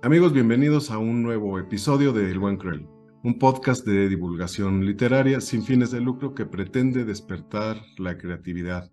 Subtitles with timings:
[0.00, 2.86] Amigos, bienvenidos a un nuevo episodio de El Buen Cruel,
[3.24, 8.92] un podcast de divulgación literaria sin fines de lucro que pretende despertar la creatividad,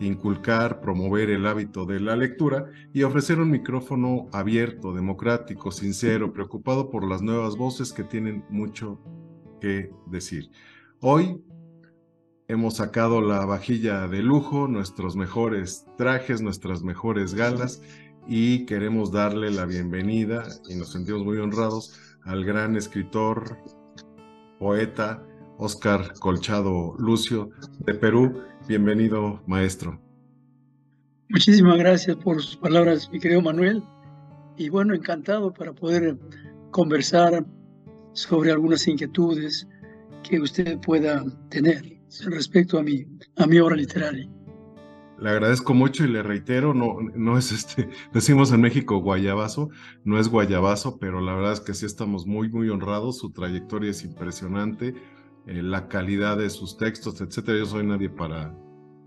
[0.00, 6.88] inculcar, promover el hábito de la lectura y ofrecer un micrófono abierto, democrático, sincero, preocupado
[6.88, 8.98] por las nuevas voces que tienen mucho
[9.60, 10.48] que decir.
[11.00, 11.42] Hoy
[12.48, 17.82] hemos sacado la vajilla de lujo, nuestros mejores trajes, nuestras mejores galas
[18.28, 23.56] y queremos darle la bienvenida y nos sentimos muy honrados al gran escritor,
[24.58, 25.24] poeta
[25.56, 27.50] Oscar Colchado Lucio
[27.86, 28.42] de Perú.
[28.68, 29.98] Bienvenido, maestro.
[31.30, 33.82] Muchísimas gracias por sus palabras, mi querido Manuel.
[34.58, 36.18] Y bueno, encantado para poder
[36.70, 37.46] conversar
[38.12, 39.66] sobre algunas inquietudes
[40.22, 43.06] que usted pueda tener respecto a mi,
[43.36, 44.28] a mi obra literaria.
[45.20, 49.70] Le agradezco mucho y le reitero, no, no es este, decimos en México guayabazo,
[50.04, 53.90] no es guayabazo, pero la verdad es que sí estamos muy, muy honrados, su trayectoria
[53.90, 54.94] es impresionante,
[55.46, 57.58] eh, la calidad de sus textos, etcétera.
[57.58, 58.54] Yo soy nadie para,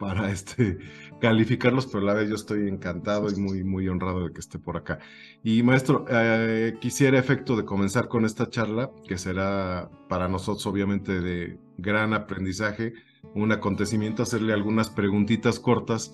[0.02, 0.80] para este,
[1.21, 4.75] calificarlos, pero la vez yo estoy encantado y muy, muy honrado de que esté por
[4.75, 4.97] acá.
[5.44, 11.22] Y maestro, eh, quisiera efecto de comenzar con esta charla, que será para nosotros obviamente
[11.22, 12.94] de gran aprendizaje,
[13.35, 16.13] un acontecimiento, hacerle algunas preguntitas cortas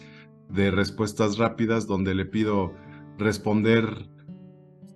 [0.50, 2.74] de respuestas rápidas, donde le pido
[3.18, 4.10] responder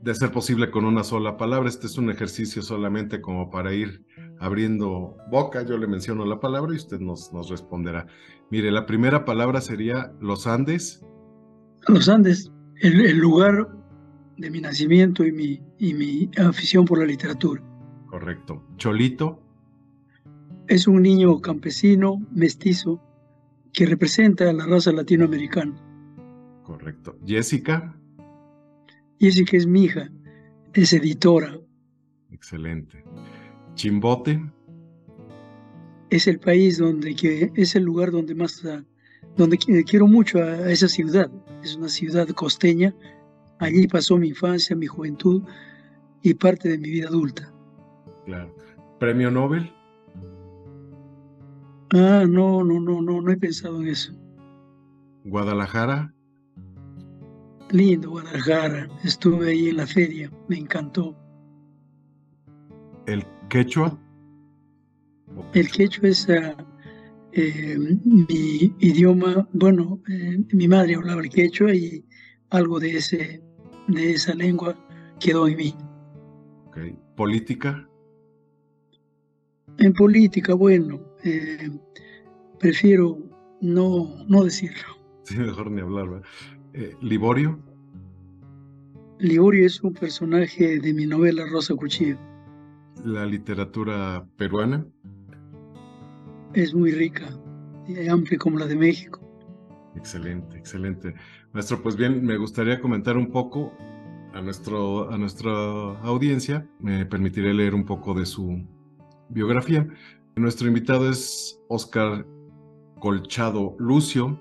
[0.01, 1.69] de ser posible con una sola palabra.
[1.69, 4.03] Este es un ejercicio solamente como para ir
[4.41, 5.63] abriendo boca.
[5.63, 8.07] Yo le menciono la palabra y usted nos, nos responderá.
[8.49, 11.05] Mire, la primera palabra sería los Andes.
[11.87, 13.69] Los Andes, el, lugar
[14.37, 17.63] de mi nacimiento y mi, y mi afición por la literatura.
[18.07, 18.63] Correcto.
[18.77, 19.39] Cholito.
[20.67, 22.99] Es un niño campesino, mestizo,
[23.73, 25.75] que representa a la raza latinoamericana.
[26.63, 27.17] Correcto.
[27.25, 27.95] Jessica.
[29.19, 30.09] Jessica es mi hija,
[30.73, 31.59] es editora.
[32.31, 33.03] Excelente.
[33.81, 34.39] Chimbote.
[36.11, 38.83] Es el país donde, que, es el lugar donde más, ah,
[39.37, 41.31] donde quiero mucho a esa ciudad.
[41.63, 42.93] Es una ciudad costeña.
[43.57, 45.41] Allí pasó mi infancia, mi juventud
[46.21, 47.51] y parte de mi vida adulta.
[48.27, 48.55] Claro.
[48.99, 49.73] ¿Premio Nobel?
[51.93, 54.13] Ah, no, no, no, no, no he pensado en eso.
[55.25, 56.13] ¿Guadalajara?
[57.71, 61.15] Lindo Guadalajara, estuve ahí en la feria, me encantó.
[63.07, 63.97] ¿El quechua?
[65.53, 66.55] El quechua es ah,
[67.33, 72.03] eh, mi idioma, bueno, eh, mi madre hablaba el quechua y
[72.49, 73.41] algo de, ese,
[73.87, 74.75] de esa lengua
[75.19, 75.75] quedó en mí.
[76.67, 76.97] Okay.
[77.15, 77.87] ¿Política?
[79.77, 81.69] En política, bueno, eh,
[82.59, 83.17] prefiero
[83.61, 84.87] no, no decirlo.
[85.23, 86.23] Sí, mejor ni hablar,
[87.01, 87.57] ¿Liborio?
[89.19, 92.17] Liborio es un personaje de mi novela Rosa Cuchillo.
[93.03, 94.85] ¿La literatura peruana?
[96.53, 97.27] Es muy rica
[97.87, 99.19] y amplia como la de México.
[99.95, 101.13] Excelente, excelente.
[101.53, 103.73] Maestro, pues bien, me gustaría comentar un poco
[104.33, 105.51] a, nuestro, a nuestra
[106.01, 106.67] audiencia.
[106.79, 108.65] Me permitiré leer un poco de su
[109.29, 109.87] biografía.
[110.35, 112.25] Nuestro invitado es Oscar
[112.99, 114.39] Colchado Lucio,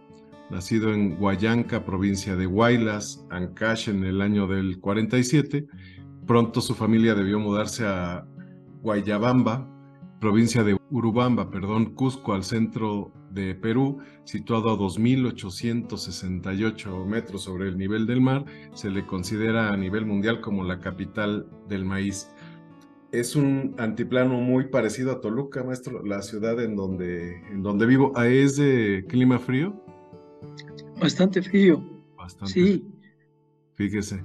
[0.51, 5.67] nacido en Huayanca, provincia de Huaylas, Ancash, en el año del 47.
[6.27, 8.27] Pronto su familia debió mudarse a
[8.83, 9.67] Guayabamba,
[10.21, 17.79] provincia de Urubamba, perdón, Cusco, al centro de Perú, situado a 2.868 metros sobre el
[17.79, 22.29] nivel del mar, se le considera a nivel mundial como la capital del maíz.
[23.13, 28.13] Es un antiplano muy parecido a Toluca, maestro, la ciudad en donde, en donde vivo.
[28.23, 29.83] ¿Es de clima frío?
[31.01, 31.83] Bastante frío.
[32.17, 32.53] Bastante.
[32.53, 32.87] Sí.
[33.75, 34.23] Fíjese.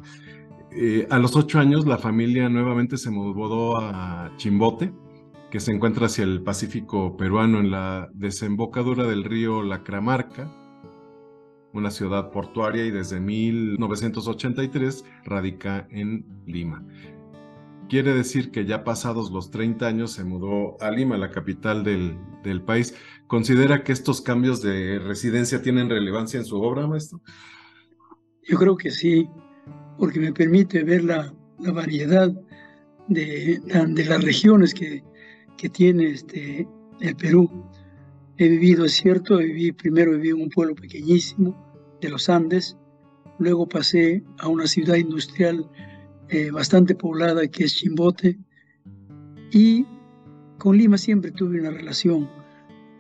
[0.77, 4.93] Eh, a los ocho años la familia nuevamente se mudó a Chimbote,
[5.49, 10.51] que se encuentra hacia el Pacífico peruano en la desembocadura del río Lacramarca,
[11.71, 16.85] una ciudad portuaria y desde 1983 radica en Lima.
[17.87, 22.17] Quiere decir que ya pasados los 30 años se mudó a Lima, la capital del,
[22.43, 22.95] del país.
[23.27, 27.21] ¿Considera que estos cambios de residencia tienen relevancia en su obra, maestro?
[28.43, 29.29] Yo creo que sí,
[29.97, 32.31] porque me permite ver la, la variedad
[33.07, 35.03] de, de, las regiones que,
[35.57, 36.67] que tiene este,
[36.99, 37.49] el Perú.
[38.37, 41.55] He vivido, es cierto, viví, primero viví en un pueblo pequeñísimo
[42.01, 42.77] de los Andes,
[43.39, 45.69] luego pasé a una ciudad industrial
[46.29, 48.37] eh, bastante poblada que es Chimbote,
[49.51, 49.85] y
[50.57, 52.27] con Lima siempre tuve una relación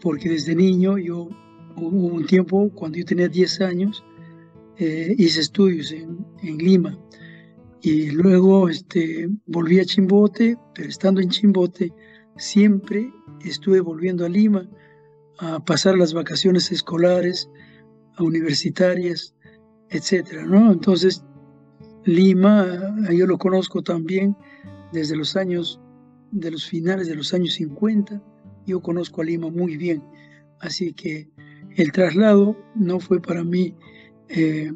[0.05, 1.29] porque desde niño yo
[1.75, 4.03] hubo un tiempo, cuando yo tenía 10 años,
[4.77, 6.97] eh, hice estudios en, en, Lima
[7.81, 11.93] Y luego este, volví a Chimbote, pero estando en Chimbote,
[12.37, 13.11] siempre
[13.43, 14.67] estuve volviendo a Lima
[15.39, 17.49] a pasar las vacaciones escolares,
[18.17, 19.33] a universitarias,
[19.89, 20.71] etcétera, ¿no?
[20.71, 21.23] Entonces,
[22.05, 24.35] Lima, yo lo conozco también
[24.93, 25.79] desde los años,
[26.31, 28.21] de los finales de los años 50,
[28.65, 30.03] yo conozco a Lima muy bien,
[30.59, 31.29] así que
[31.75, 33.75] el traslado no fue para mí
[34.29, 34.71] eh,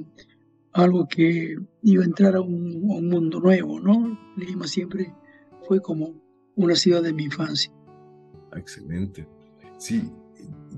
[0.74, 4.18] algo que iba a entrar a un, mundo nuevo, ¿no?
[4.38, 5.14] Lima siempre
[5.68, 6.14] fue como
[6.56, 7.72] una ciudad de mi infancia.
[8.56, 9.28] Excelente.
[9.78, 10.12] Sí,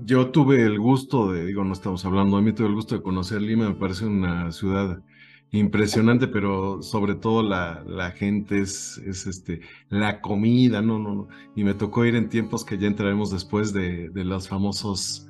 [0.04, 3.02] yo tuve el gusto de, digo, no estamos hablando de mí, tuve el gusto de
[3.02, 5.02] conocer Lima, me parece una ciudad
[5.50, 9.60] impresionante, pero sobre todo la, la gente es, es, este,
[9.90, 11.28] la comida, no, no, no.
[11.54, 15.28] Y me tocó ir en tiempos que ya entraremos después de, de los famosos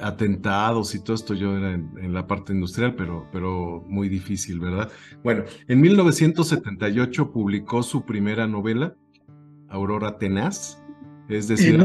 [0.00, 4.90] atentados y todo esto, yo era en, la parte industrial, pero, pero muy difícil, ¿verdad?
[5.22, 8.96] Bueno, en 1978 publicó su primera novela,
[9.68, 10.82] Aurora Tenaz,
[11.28, 11.84] es eh, decir...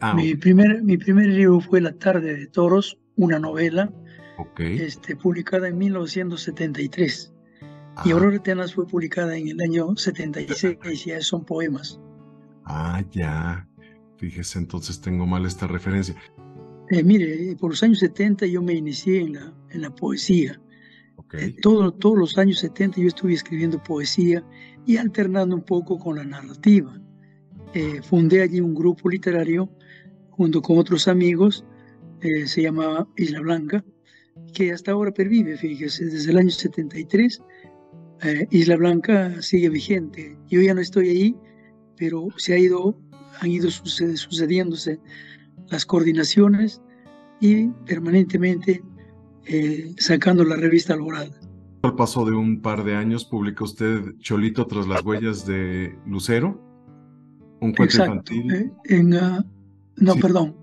[0.00, 3.92] ah, mi, primer, mi primer libro fue La tarde de toros, una novela,
[4.58, 7.32] este, publicada en 1973.
[8.04, 11.98] Y Aurora Tenaz fue publicada en el año 76, y ya son poemas.
[12.64, 13.66] Ah, ya.
[14.18, 16.14] Fíjese, entonces tengo mal esta referencia.
[16.90, 20.60] Eh, mire, por los años 70 yo me inicié en la, en la poesía.
[21.32, 24.44] Eh, todos los años 70 yo estuve escribiendo poesía
[24.86, 27.00] y alternando un poco con la narrativa.
[27.74, 29.68] Eh, fundé allí un grupo literario
[30.30, 31.64] junto con otros amigos,
[32.20, 33.84] se llamaba Isla Blanca,
[34.52, 37.40] que hasta ahora pervive, fíjese, desde el año 73.
[38.50, 40.36] Isla Blanca sigue vigente.
[40.48, 41.36] Yo ya no estoy ahí,
[41.96, 42.98] pero se ha ido,
[43.40, 44.98] han ido sucediéndose
[45.68, 46.82] las coordinaciones
[47.40, 48.82] y permanentemente
[49.46, 51.38] eh, sacando la revista Alborada.
[51.82, 56.60] Al paso de un par de años publica usted Cholito tras las huellas de Lucero,
[57.60, 58.52] un cuento infantil.
[58.52, 59.44] Eh, en, ah,
[59.96, 60.56] no, perdón.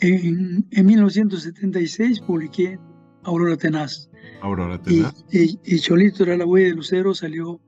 [0.00, 2.78] En, en, 1976 publiqué
[3.24, 4.10] Aurora Tenaz.
[4.40, 5.24] Aurora Tenaz.
[5.30, 7.60] Y, y, Cholito tras la huella de Lucero salió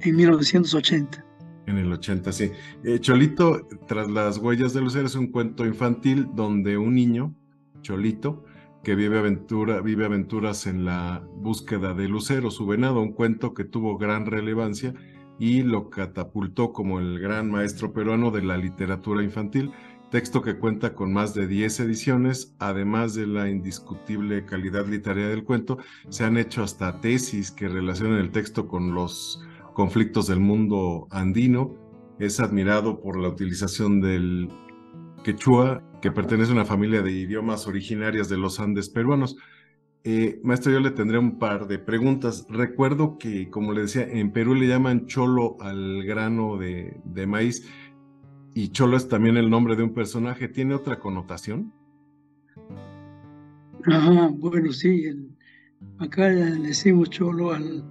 [0.00, 1.24] en 1980.
[1.66, 2.50] En el 80, sí.
[2.82, 7.34] Eh, Cholito, tras las huellas de Lucero, es un cuento infantil donde un niño,
[7.80, 8.44] Cholito,
[8.82, 13.64] que vive, aventura, vive aventuras en la búsqueda de Lucero, su venado, un cuento que
[13.64, 14.94] tuvo gran relevancia
[15.38, 19.72] y lo catapultó como el gran maestro peruano de la literatura infantil,
[20.10, 25.44] texto que cuenta con más de 10 ediciones, además de la indiscutible calidad literaria del
[25.44, 25.78] cuento,
[26.08, 29.42] se han hecho hasta tesis que relacionan el texto con los
[29.74, 31.74] conflictos del mundo andino.
[32.18, 34.48] Es admirado por la utilización del
[35.24, 39.36] quechua, que pertenece a una familia de idiomas originarias de los Andes peruanos.
[40.06, 42.46] Eh, maestro, yo le tendré un par de preguntas.
[42.50, 47.66] Recuerdo que, como le decía, en Perú le llaman cholo al grano de, maíz
[48.54, 50.48] y cholo es también el nombre de un personaje.
[50.48, 51.72] ¿Tiene otra connotación?
[53.86, 55.06] Ajá, bueno, sí.
[55.98, 57.82] acá le decimos cholo al,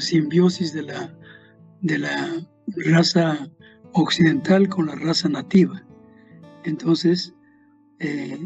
[0.00, 1.14] simbiosis de la,
[1.80, 2.46] de la
[2.86, 3.50] raza
[3.92, 5.82] occidental con la raza nativa.
[6.64, 7.34] Entonces,
[8.00, 8.38] eh,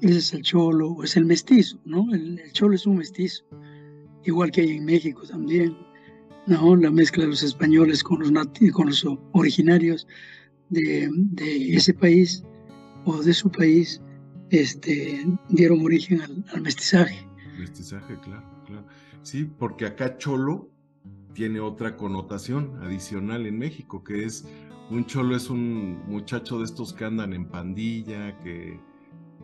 [0.00, 2.12] ese es el cholo, es el mestizo, ¿no?
[2.14, 3.44] El, cholo es un mestizo,
[4.24, 5.76] igual que hay en México también,
[6.46, 6.76] ¿no?
[6.76, 8.30] La mezcla de los españoles con los,
[8.72, 10.06] con los originarios
[10.68, 12.44] de, de, ese país
[13.04, 14.00] o de su país,
[14.50, 17.26] este, dieron origen al, al mestizaje.
[17.58, 18.86] Mestizaje, claro, claro.
[19.22, 20.73] Sí, porque acá cholo
[21.34, 24.46] tiene otra connotación adicional en México, que es
[24.90, 28.78] un cholo es un muchacho de estos que andan en pandilla, que,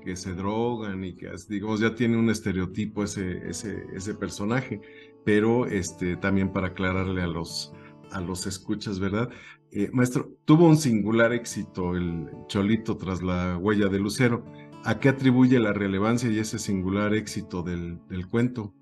[0.02, 4.80] que se drogan y que, digamos, ya tiene un estereotipo ese, ese, ese personaje,
[5.24, 7.72] pero este, también para aclararle a los,
[8.12, 9.30] a los escuchas, ¿verdad?
[9.72, 14.44] Eh, maestro, tuvo un singular éxito el Cholito tras la huella de Lucero.
[14.84, 18.74] ¿A qué atribuye la relevancia y ese singular éxito del, del cuento?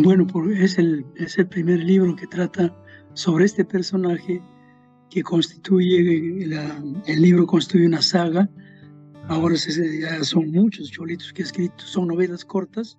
[0.00, 2.74] Bueno, es el, es el primer libro que trata
[3.12, 4.40] sobre este personaje
[5.10, 6.44] que constituye,
[7.06, 8.48] el libro constituye una saga.
[9.28, 12.98] Ahora ya son muchos cholitos que he escrito, son novelas cortas.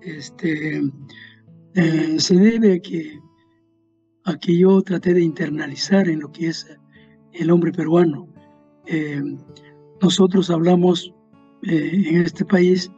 [0.00, 0.80] Este,
[1.74, 3.20] eh, se debe a que,
[4.24, 6.66] a que yo traté de internalizar en lo que es
[7.34, 8.26] el hombre peruano.
[8.86, 9.22] Eh,
[10.00, 11.12] nosotros hablamos
[11.64, 12.90] eh, en este país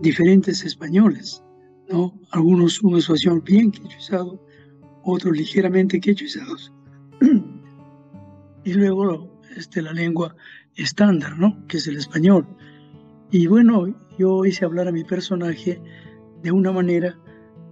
[0.00, 1.45] diferentes españoles.
[1.90, 2.18] ¿No?
[2.30, 4.40] Algunos una situación bien quechuizado,
[5.04, 6.72] otros ligeramente quechuizados.
[8.64, 10.34] y luego este, la lengua
[10.76, 11.66] estándar, ¿no?
[11.68, 12.46] Que es el español.
[13.30, 13.86] Y bueno,
[14.18, 15.80] yo hice hablar a mi personaje
[16.42, 17.18] de una manera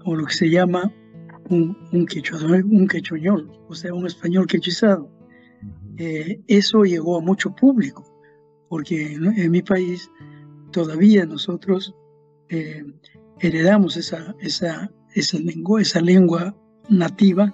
[0.04, 0.92] o lo que se llama
[1.50, 2.06] un, un,
[2.70, 5.10] un quechoñol, o sea, un español quechizado.
[5.96, 8.04] Eh, eso llegó a mucho público,
[8.68, 10.10] porque en, mi país
[10.72, 11.94] todavía nosotros
[12.48, 12.82] eh,
[13.48, 16.56] heredamos esa, esa, esa, lengua, esa lengua
[16.88, 17.52] nativa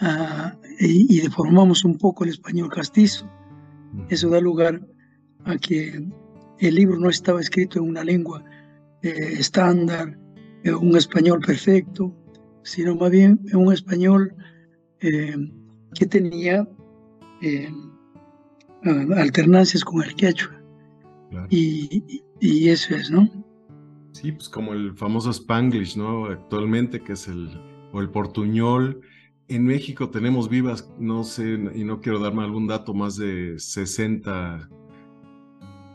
[0.00, 3.30] ah, y, deformamos un poco el español castizo.
[4.08, 4.80] Eso da lugar
[5.44, 6.04] a que
[6.58, 8.42] el libro no estaba escrito en una lengua
[9.02, 10.18] eh, estándar,
[10.64, 12.14] un español perfecto,
[12.62, 14.34] sino más bien en un español
[15.00, 16.66] que tenía
[17.42, 17.68] eh,
[19.16, 20.62] alternancias con el quechua.
[21.50, 23.28] Y, y, eso es, ¿no?
[24.12, 26.26] Sí, pues como el famoso Spanglish, ¿no?
[26.26, 27.50] Actualmente, que es el,
[27.92, 29.00] o el portuñol.
[29.48, 34.68] En México tenemos vivas, no sé, y no quiero darme algún dato, más de 60,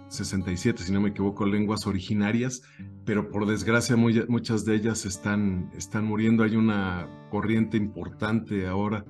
[0.09, 2.63] 67, si no me equivoco, lenguas originarias,
[3.05, 6.43] pero por desgracia muchas de ellas están, están muriendo.
[6.43, 9.05] Hay una corriente importante ahora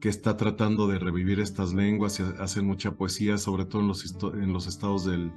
[0.00, 4.16] que está tratando de revivir estas lenguas y hacen mucha poesía, sobre todo en los,
[4.34, 5.32] en los estados del,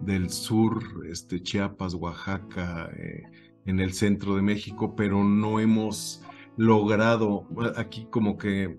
[0.00, 3.22] del sur, este, Chiapas, Oaxaca, eh,
[3.66, 6.22] en el centro de México, pero no hemos
[6.56, 8.78] logrado, aquí como que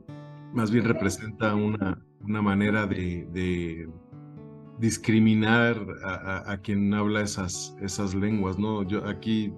[0.53, 3.87] más bien representa una, una manera de,
[4.79, 8.83] discriminar a, quien habla esas, esas lenguas, ¿no?
[8.83, 9.53] Yo aquí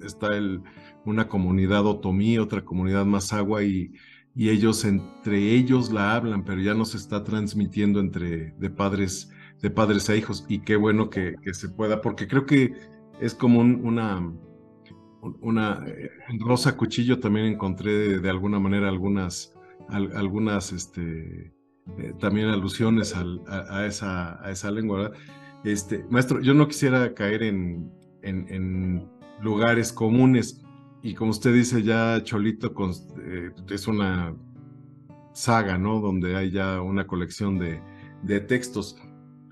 [0.00, 0.62] está el,
[1.04, 3.92] una comunidad otomí, otra comunidad más agua y
[4.38, 9.32] y ellos entre ellos la hablan, pero ya no se está transmitiendo entre de padres,
[9.62, 10.44] de padres a hijos.
[10.48, 12.74] Y qué bueno que, se pueda, porque creo que
[13.20, 14.32] es como una,
[15.40, 19.54] una eh, rosa cuchillo también encontré de, alguna manera algunas,
[19.88, 21.52] algunas este,
[21.98, 25.12] eh, también alusiones a, esa, a esa lengua.
[25.64, 27.90] Este, maestro, yo no quisiera caer en,
[28.22, 29.08] en
[29.40, 30.62] lugares comunes,
[31.02, 32.74] y como usted dice, ya Cholito
[33.22, 34.34] eh, es una
[35.32, 36.00] saga, ¿no?
[36.00, 38.96] Donde hay ya una colección de, textos.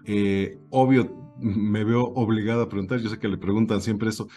[0.07, 4.29] Eh, obvio, me veo obligado a preguntar, yo sé que le preguntan siempre eso.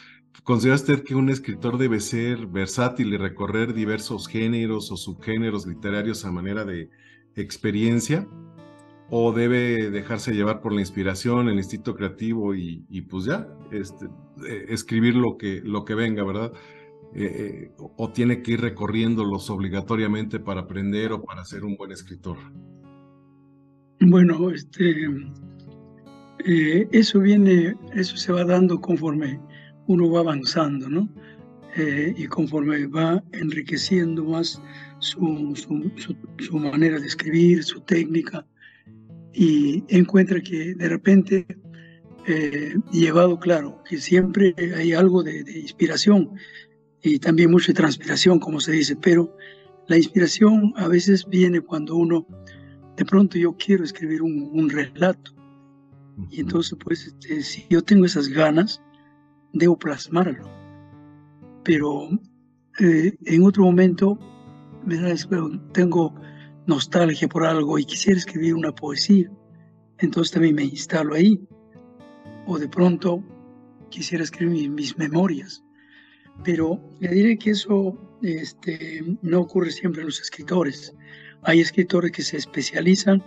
[0.44, 6.26] ¿Considera usted que un escritor debe ser versátil y recorrer diversos géneros o subgéneros literarios
[6.26, 6.90] a manera de
[7.36, 8.28] experiencia?
[9.12, 14.06] ¿O debe dejarse llevar por la inspiración, el instinto creativo y, pues ya, este,
[14.48, 16.54] eh, escribir lo que, lo que venga, ¿verdad?
[17.16, 21.92] Eh, eh, o tiene que ir recorriéndolos obligatoriamente para aprender o para ser un buen
[21.92, 22.38] escritor?
[24.00, 25.08] Bueno, este,
[26.46, 29.40] eh, eso viene, eso se va dando conforme
[29.88, 31.10] uno va avanzando, ¿no?
[32.18, 34.62] y conforme va enriqueciendo más
[34.98, 38.46] su, su, manera de escribir, su técnica,
[39.34, 41.48] y encuentra que de repente,
[42.92, 46.32] llevado claro, que siempre hay algo de, de inspiración,
[47.02, 49.34] y también mucha transpiración, como se dice, pero
[49.90, 52.28] la inspiración a veces viene cuando uno,
[52.96, 55.34] de pronto yo quiero escribir un, relato.
[56.30, 58.82] Y entonces, pues, este, si yo tengo esas ganas,
[59.54, 60.48] debo plasmarlo.
[61.64, 62.10] Pero
[62.80, 64.18] eh, en otro momento,
[65.74, 66.16] tengo
[66.66, 69.30] nostalgia por algo y quisiera escribir una poesía.
[70.00, 71.42] Entonces también me instalo ahí.
[72.48, 73.24] O de pronto
[73.90, 75.64] quisiera escribir mis memorias.
[76.44, 80.96] Pero le diré que eso este, no ocurre siempre en los escritores.
[81.44, 83.24] Hay escritores que se especializan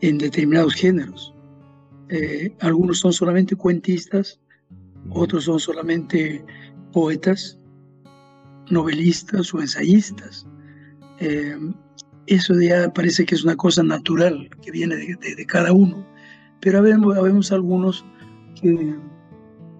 [0.00, 1.34] en determinados géneros.
[2.10, 4.40] Eh, algunos son solamente cuentistas,
[5.10, 6.44] otros son solamente
[6.92, 7.58] poetas,
[8.70, 10.46] novelistas o ensayistas.
[11.20, 11.56] Eh,
[12.26, 16.06] eso ya parece que es una cosa natural que viene de, cada uno.
[16.60, 18.04] Pero habemos algunos
[18.60, 18.96] que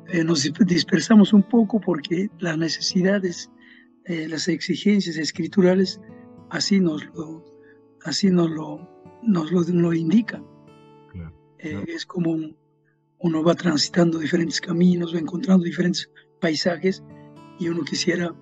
[0.09, 3.51] eh, nos dispersamos un poco porque las necesidades,
[4.07, 6.01] eh, las exigencias escriturales
[6.51, 7.45] así nos lo,
[8.05, 8.89] así nos lo,
[9.23, 10.45] nos lo, indican.
[11.63, 12.37] Eh, es como
[13.19, 17.03] uno va transitando diferentes caminos, va encontrando diferentes paisajes
[17.59, 18.35] y uno quisiera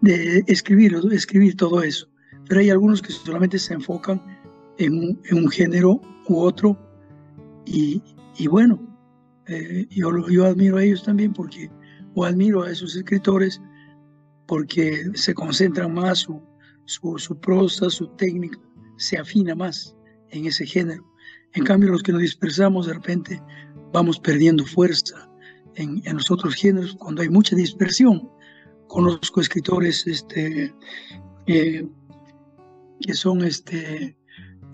[0.00, 2.08] de escribir, escribir todo eso.
[2.48, 4.20] Pero hay algunos que solamente se enfocan
[4.78, 6.76] en un, género u otro
[7.66, 8.02] y,
[8.48, 8.80] bueno,
[9.46, 11.70] eh, yo, yo admiro a ellos también porque,
[12.14, 13.60] o admiro a esos escritores
[14.46, 16.40] porque se concentran más, su,
[16.86, 18.58] su, prosa, su técnica
[18.96, 19.94] se afina más
[20.30, 21.04] en ese género.
[21.54, 23.42] En cambio, los que nos dispersamos de repente
[23.92, 25.30] vamos perdiendo fuerza
[25.76, 28.28] en, en los otros géneros cuando hay mucha dispersión.
[28.86, 30.74] Conozco escritores este,
[31.46, 31.86] eh,
[33.00, 34.16] que son este,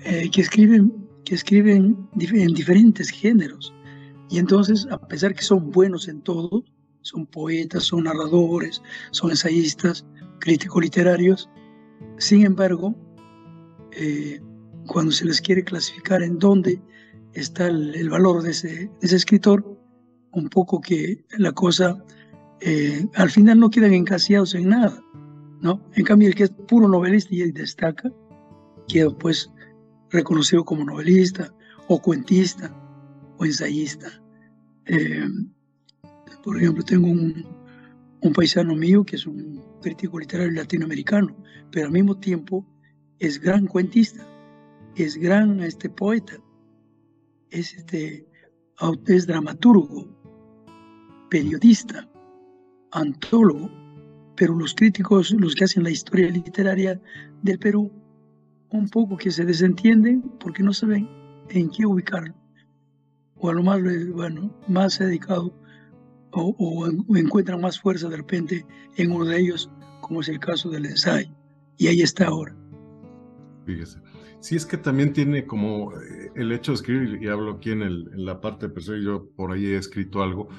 [0.00, 0.92] eh, que escriben
[1.24, 3.72] que escriben en diferentes géneros
[4.34, 6.64] y entonces, a pesar que son buenos en todo,
[7.02, 10.04] son poetas, son narradores, son ensayistas,
[10.40, 11.48] críticos literarios.
[12.18, 12.94] Sin embargo,
[13.92, 14.40] eh,
[14.86, 16.80] cuando se les quiere clasificar en dónde
[17.32, 19.64] está el, valor de ese, escritor,
[20.32, 22.02] un poco que la cosa
[22.60, 25.02] eh, al final no quedan encasillados en nada,
[25.60, 25.80] ¿no?
[25.94, 28.12] En cambio, el que es puro novelista y destaca,
[28.88, 29.50] queda pues
[30.10, 31.52] reconocido como novelista
[31.88, 32.74] o cuentista
[33.38, 34.08] o ensayista.
[34.86, 35.28] Eh,
[36.42, 37.46] por ejemplo, tengo un,
[38.20, 41.36] un paisano mío que es un crítico literario latinoamericano,
[41.70, 42.66] pero al mismo tiempo
[43.18, 44.26] es gran cuentista,
[44.96, 46.34] es gran este, poeta,
[47.50, 48.26] es, este,
[49.06, 50.08] es dramaturgo,
[51.30, 52.08] periodista,
[52.92, 53.70] antólogo,
[54.36, 57.00] pero los críticos, los que hacen la historia literaria
[57.42, 57.90] del Perú,
[58.70, 61.08] un poco que se desentienden porque no saben
[61.50, 62.34] en qué ubicarlo.
[63.36, 63.80] O a lo más,
[64.12, 65.54] bueno, más dedicado
[66.32, 69.70] o, o, encuentran más fuerza de repente en uno de ellos,
[70.00, 71.32] como es el caso del ensayo.
[71.76, 72.56] Y ahí está ahora.
[73.66, 74.03] Fíjese.
[74.44, 77.80] Sí, es que también tiene como eh, el hecho de escribir, y hablo aquí en,
[77.80, 80.50] el, la parte personal, yo por ahí he escrito algo,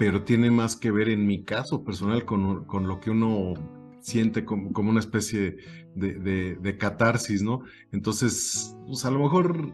[0.00, 3.54] pero tiene más que ver en mi caso personal con, con lo que uno
[4.00, 5.58] siente como, como una especie
[5.94, 7.62] de, de, catarsis, ¿no?
[7.92, 9.72] Entonces, pues a lo mejor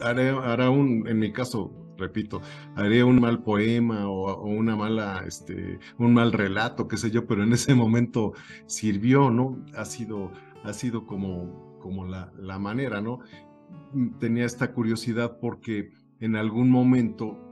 [0.00, 2.42] haré, hará un, en mi caso, repito,
[2.74, 7.44] haré un mal poema o, una mala, este, un mal relato, qué sé yo, pero
[7.44, 8.32] en ese momento
[8.66, 9.64] sirvió, ¿no?
[9.76, 10.32] Ha sido,
[10.64, 13.20] ha sido como, como la, la manera, ¿no?
[14.20, 17.50] Tenía esta curiosidad porque en algún momento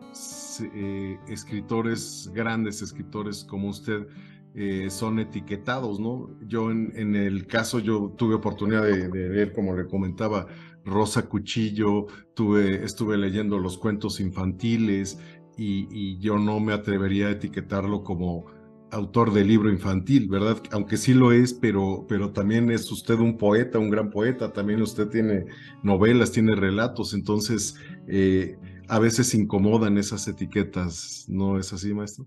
[0.74, 4.06] eh, escritores grandes, escritores como usted,
[4.54, 6.30] eh, son etiquetados, ¿no?
[6.46, 10.46] Yo en, el caso, yo tuve oportunidad de, de, ver, como le comentaba,
[10.84, 15.18] Rosa Cuchillo, tuve, estuve leyendo los cuentos infantiles
[15.56, 18.46] y, yo no me atrevería a etiquetarlo como
[18.90, 20.62] autor de libro infantil, ¿verdad?
[20.70, 24.82] Aunque sí lo es, pero, pero también es usted un poeta, un gran poeta, también
[24.82, 25.46] usted tiene
[25.82, 27.74] novelas, tiene relatos, entonces
[28.06, 28.56] eh,
[28.88, 32.26] a veces incomodan esas etiquetas, ¿no es así, maestro?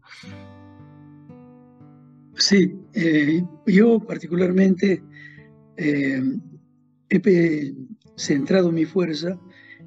[2.36, 5.04] Sí, eh, yo particularmente
[5.78, 6.22] eh,
[7.10, 7.74] he
[8.16, 9.40] centrado mi fuerza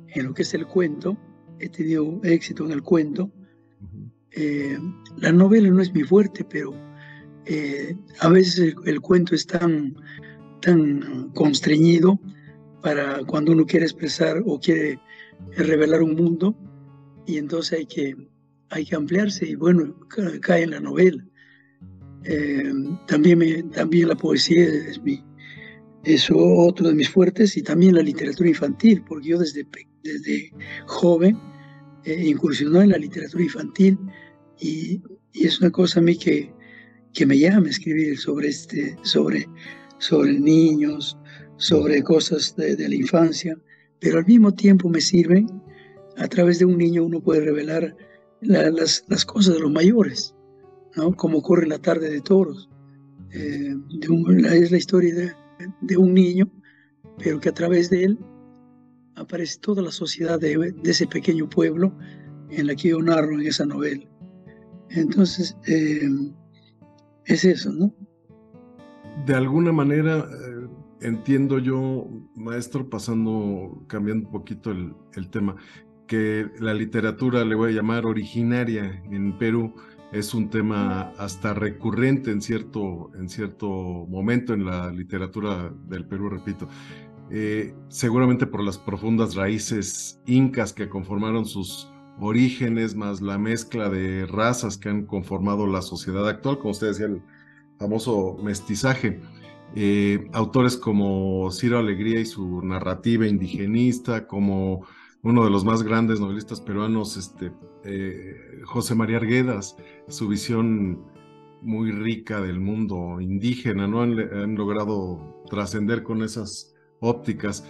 [0.08, 1.16] en lo que es el cuento,
[1.58, 3.30] he tenido éxito en el cuento.
[4.36, 4.78] Eh,
[5.16, 6.74] la novela no es mi fuerte, pero
[8.20, 9.94] a veces el, cuento es tan,
[10.62, 12.18] tan constreñido
[12.82, 14.98] para cuando uno quiere expresar o quiere
[15.56, 16.56] revelar un mundo,
[17.26, 18.16] y entonces hay que,
[18.70, 19.94] hay que ampliarse y bueno,
[20.40, 21.24] cae en la novela.
[22.24, 22.72] Eh,
[23.06, 25.22] también, me, también la poesía es, mi,
[26.04, 29.66] es otro de mis fuertes y también la literatura infantil, porque yo desde,
[30.02, 30.52] desde
[30.86, 31.38] joven
[32.04, 33.98] eh, incursionó en la literatura infantil
[34.58, 36.52] y, y, es una cosa a mí que,
[37.12, 39.48] que me llama escribir sobre, este, sobre,
[39.98, 41.16] sobre niños,
[41.56, 43.56] sobre cosas de, de la infancia,
[44.00, 45.46] pero al mismo tiempo me sirven,
[46.16, 47.96] a través de un niño uno puede revelar
[48.40, 50.34] las, las cosas de los mayores.
[50.96, 51.14] ¿no?
[51.14, 52.68] Como ocurre en la tarde de toros.
[53.32, 53.74] Eh,
[54.52, 55.32] es la historia de,
[55.80, 56.50] de, un niño,
[57.18, 58.18] pero que a través de él
[59.16, 61.96] aparece toda la sociedad de, de, ese pequeño pueblo
[62.50, 64.04] en la que yo narro en esa novela.
[64.94, 66.08] Entonces, eh,
[67.26, 67.94] es eso, ¿no?
[69.26, 70.68] De alguna manera, eh,
[71.00, 75.56] entiendo yo, maestro, pasando, cambiando un poquito el, el tema,
[76.06, 79.74] que la literatura, le voy a llamar originaria en Perú,
[80.12, 86.28] es un tema hasta recurrente en cierto, en cierto momento en la literatura del Perú,
[86.28, 86.68] repito.
[87.30, 94.26] Eh, seguramente por las profundas raíces incas que conformaron sus orígenes, más la mezcla de
[94.26, 97.22] razas que han conformado la sociedad actual, como usted decía, el
[97.78, 99.20] famoso mestizaje.
[99.76, 104.86] Eh, autores como Ciro Alegría y su narrativa indigenista, como
[105.22, 107.50] uno de los más grandes novelistas peruanos, este,
[107.84, 109.76] eh, José María Arguedas,
[110.08, 111.02] su visión
[111.62, 114.02] muy rica del mundo indígena, ¿no?
[114.02, 117.66] Han, logrado trascender con esas ópticas.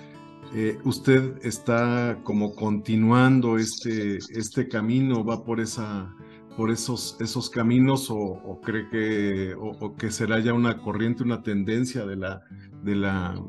[0.53, 6.15] Eh, ¿Usted está como continuando este, este camino, va por, esa,
[6.57, 12.05] por esos, esos caminos o, cree que, o, que será ya una corriente, una tendencia
[12.07, 12.43] de la,
[12.83, 13.43] de la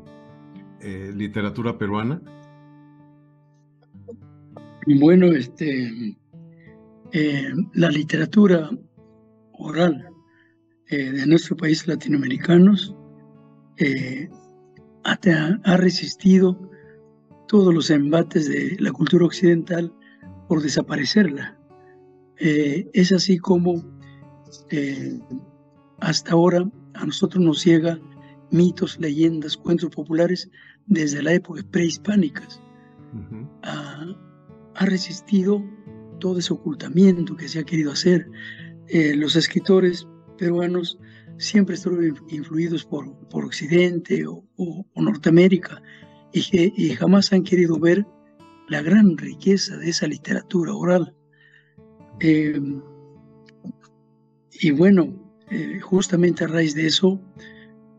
[0.80, 2.20] eh, literatura peruana?
[4.98, 6.16] Bueno, este,
[7.12, 8.70] eh, la literatura
[9.52, 10.08] oral
[10.88, 12.94] de nuestro país latinoamericanos
[15.04, 16.70] ha, resistido
[17.48, 19.92] todos los embates de la cultura occidental
[20.48, 21.58] por desaparecerla.
[22.38, 23.82] es así como
[24.70, 25.18] eh,
[26.00, 27.98] hasta ahora a nosotros nos llega
[28.50, 30.50] mitos, leyendas, cuentos populares
[30.86, 32.60] desde la época prehispánicas.
[33.62, 34.14] ha,
[34.84, 35.64] resistido
[36.20, 38.28] todo ese ocultamiento que se ha querido hacer.
[38.88, 40.06] Eh, los escritores
[40.38, 40.98] peruanos
[41.38, 44.44] siempre estuvieron influidos por, por Occidente o,
[44.96, 45.82] Norteamérica
[46.32, 48.06] y, jamás han querido ver
[48.68, 51.14] la gran riqueza de esa literatura oral.
[52.20, 52.60] Eh,
[54.60, 55.14] y bueno,
[55.50, 57.20] eh, justamente a raíz de eso,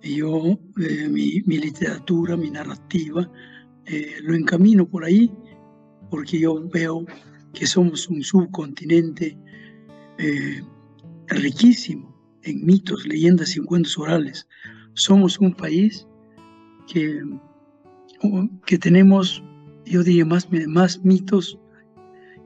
[0.01, 3.29] yo, eh, mi, literatura, mi narrativa,
[4.23, 5.31] lo encamino por ahí,
[6.09, 7.05] porque yo veo
[7.53, 9.37] que somos un subcontinente
[11.27, 12.13] riquísimo
[12.43, 14.47] en mitos, leyendas y cuentos orales.
[14.93, 16.05] Somos un país
[16.87, 17.21] que,
[18.65, 19.43] que tenemos
[19.89, 21.57] yo diría más, más mitos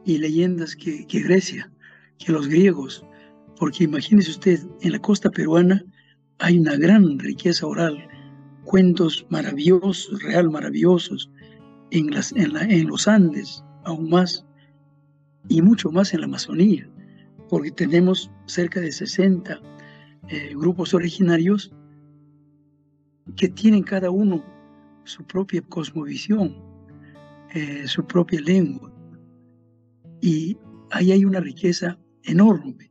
[0.05, 1.71] y leyendas que, Grecia,
[2.17, 3.05] que los griegos,
[3.57, 5.83] porque imagínese usted, en la costa peruana
[6.39, 8.07] hay una gran riqueza oral,
[8.63, 11.29] cuentos maravillosos, real maravillosos,
[11.91, 14.45] en, las, en, la, en los Andes aún más,
[15.49, 16.87] y mucho más en la Amazonía,
[17.49, 19.59] porque tenemos cerca de 60
[20.29, 21.73] eh, grupos originarios
[23.35, 24.43] que tienen cada uno
[25.03, 26.55] su propia cosmovisión,
[27.53, 28.91] eh, su propia lengua.
[30.21, 30.57] Y
[30.91, 32.89] ahí hay una riqueza enorme.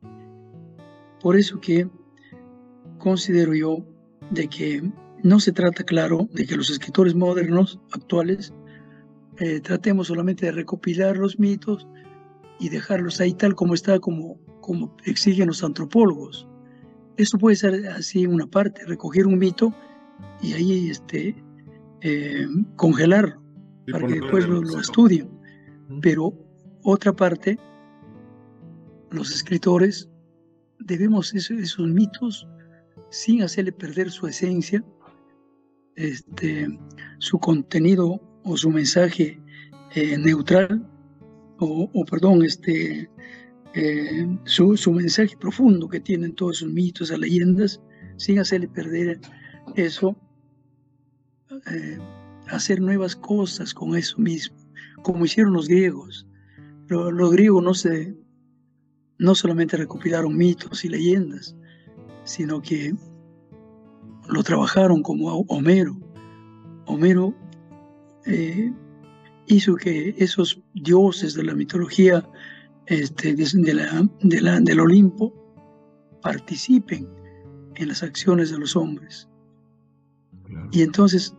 [1.21, 1.89] Por eso que
[2.97, 3.85] considero yo
[4.31, 4.91] de que
[5.23, 8.53] no se trata, claro, de que los escritores modernos, actuales,
[9.37, 11.87] eh, tratemos solamente de recopilar los mitos
[12.59, 16.47] y dejarlos ahí tal como está, como, como exigen los antropólogos.
[17.17, 19.73] Eso puede ser así una parte, recoger un mito
[20.41, 21.35] y ahí este,
[22.01, 23.41] eh, congelarlo
[23.91, 25.29] para que después lo, estudien.
[26.01, 26.33] Pero
[26.83, 27.57] otra parte,
[29.11, 30.09] los escritores
[30.79, 32.47] debemos esos, mitos
[33.09, 34.83] sin hacerle perder su esencia,
[35.95, 36.67] este,
[37.19, 39.39] su contenido o su mensaje
[39.95, 40.87] eh, neutral,
[41.63, 43.07] o, perdón, este,
[43.75, 47.79] eh, su, su, mensaje profundo que tienen todos esos mitos, esas leyendas,
[48.17, 49.19] sin hacerle perder
[49.75, 50.15] eso.
[51.51, 51.99] Eh,
[52.47, 54.55] hacer nuevas cosas con eso mismo,
[55.03, 56.25] como hicieron los griegos.
[56.87, 58.15] Los, griegos no, se,
[59.17, 61.55] no solamente recopilaron mitos y leyendas,
[62.23, 62.93] sino que
[64.29, 65.97] lo trabajaron como Homero.
[66.85, 67.33] Homero
[68.25, 68.71] eh,
[69.47, 72.27] hizo que esos dioses de la mitología
[72.85, 75.33] este, de, la, de la, del Olimpo
[76.21, 77.07] participen
[77.75, 79.27] en las acciones de los hombres.
[80.71, 81.33] Y entonces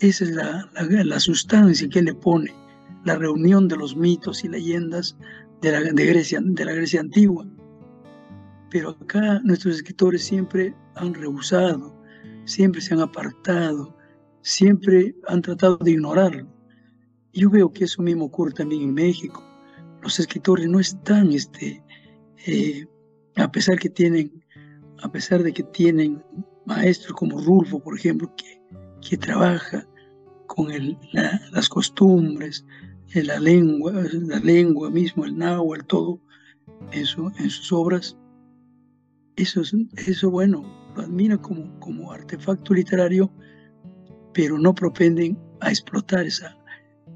[0.00, 2.52] esa es la, sustancia que le pone
[3.04, 5.16] la reunión de los mitos y leyendas
[5.60, 7.46] de la, de, Grecia, de la Grecia antigua.
[8.70, 11.94] Pero acá nuestros escritores siempre han rehusado,
[12.44, 13.94] siempre se han apartado,
[14.42, 16.48] siempre han tratado de ignorarlo.
[17.34, 19.44] Yo veo que eso mismo ocurre también en México.
[20.02, 21.82] Los escritores no están, este,
[22.46, 22.86] eh,
[23.36, 24.32] a pesar que tienen,
[25.02, 26.22] a pesar de que tienen
[26.64, 28.60] maestros como Rulfo, por ejemplo, que,
[29.06, 29.86] que trabaja
[30.54, 30.98] con el,
[31.52, 32.66] las costumbres,
[33.14, 36.20] eh, la lengua, la lengua mismo, el náhuatl, todo
[36.90, 38.16] eso en sus obras.
[39.36, 39.62] Eso,
[40.06, 40.64] eso bueno,
[40.96, 43.32] lo admira como, como artefacto literario,
[44.34, 46.56] pero no propenden a explotar esa,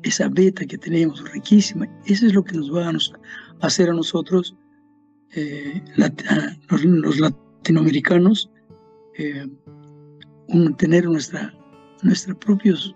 [0.05, 1.89] esa beta que tenemos riquísima.
[2.07, 4.57] Eso es lo que nos va a, hacer a nosotros,
[5.35, 8.49] eh, los, latinoamericanos,
[9.19, 9.49] eh,
[10.79, 11.53] tener nuestra,
[12.05, 12.95] nuestros propios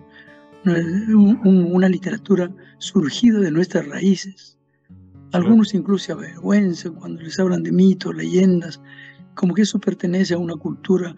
[0.64, 4.58] una literatura surgida de nuestras raíces.
[5.32, 8.80] Algunos incluso se avergüenzan cuando les hablan de mitos, leyendas,
[9.34, 11.14] como que eso pertenece a una cultura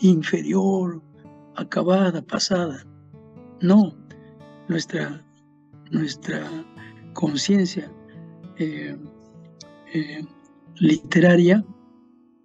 [0.00, 1.02] inferior,
[1.56, 2.86] acabada, pasada.
[3.60, 3.94] No,
[4.68, 5.24] nuestra,
[5.90, 6.48] nuestra
[7.14, 7.90] conciencia
[8.58, 8.96] eh,
[9.92, 10.24] eh,
[10.76, 11.64] literaria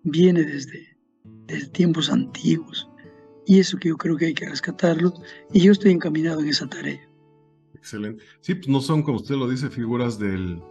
[0.04, 0.98] viene desde,
[1.48, 2.89] desde tiempos antiguos.
[3.50, 5.12] Y eso que yo creo que hay que rescatarlo.
[5.52, 7.02] Y yo estoy encaminado en esa tarea.
[7.74, 8.24] Excelente.
[8.42, 10.62] Sí, pues no son, como usted lo dice, figuras del,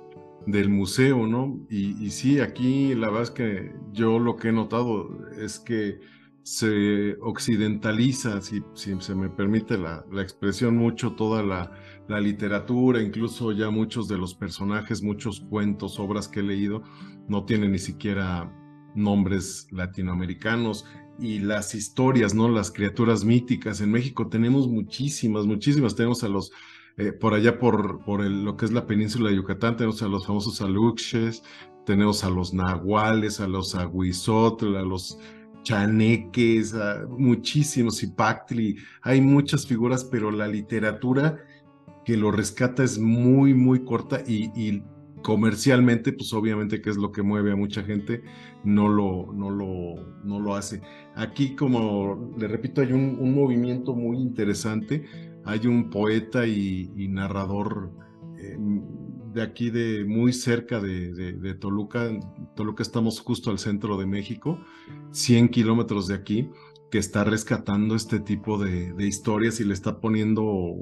[0.46, 1.58] del museo, ¿no?
[1.68, 5.98] Y, sí, aquí la verdad es que yo lo que he notado es que
[6.44, 11.72] se occidentaliza, si, si se me permite la, la expresión, mucho toda la,
[12.06, 16.84] la, literatura, incluso ya muchos de los personajes, muchos cuentos, obras que he leído,
[17.26, 18.54] no tienen ni siquiera
[18.94, 20.86] nombres latinoamericanos
[21.18, 22.48] y las historias, ¿no?
[22.48, 23.81] Las criaturas míticas.
[23.81, 25.94] En México tenemos muchísimas, muchísimas.
[25.94, 26.52] Tenemos a los,
[26.96, 30.26] eh, por allá por, por lo que es la península de Yucatán, tenemos a los
[30.26, 31.42] famosos aluxes,
[31.87, 35.18] tenemos a los nahuales, a los aguizotl, a los
[35.62, 41.38] chaneques, a muchísimos, Ipactli, hay muchas figuras, pero la literatura
[42.04, 44.83] que lo rescata es muy, muy corta y,
[45.28, 48.22] comercialmente, pues obviamente que es lo que mueve a mucha gente,
[48.64, 50.80] no lo, no lo, no lo hace.
[51.16, 55.04] Aquí, como le repito, hay un, movimiento muy interesante,
[55.44, 57.92] hay un poeta y, narrador
[58.38, 58.56] eh,
[59.34, 62.08] de aquí, de muy cerca de, de, Toluca,
[62.56, 64.58] Toluca estamos justo al centro de México,
[65.10, 66.48] 100 kilómetros de aquí,
[66.90, 70.74] que está rescatando este tipo de, de historias y le está poniendo,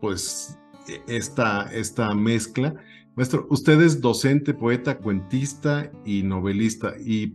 [0.00, 2.74] pues, e, esta, esta mezcla.
[3.14, 7.34] Maestro, usted es docente, poeta, cuentista y novelista y,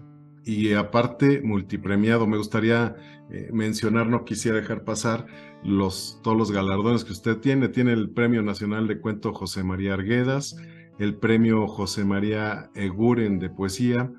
[0.73, 2.25] aparte multipremiado.
[2.25, 2.95] Me gustaría
[3.29, 5.27] eh, mencionar, no quisiera dejar pasar
[5.63, 7.67] los, todos los galardones que usted tiene.
[7.67, 10.55] Tiene el Premio Nacional de Cuento José María Arguedas,
[10.97, 14.11] el Premio José María Eguren de Poesía,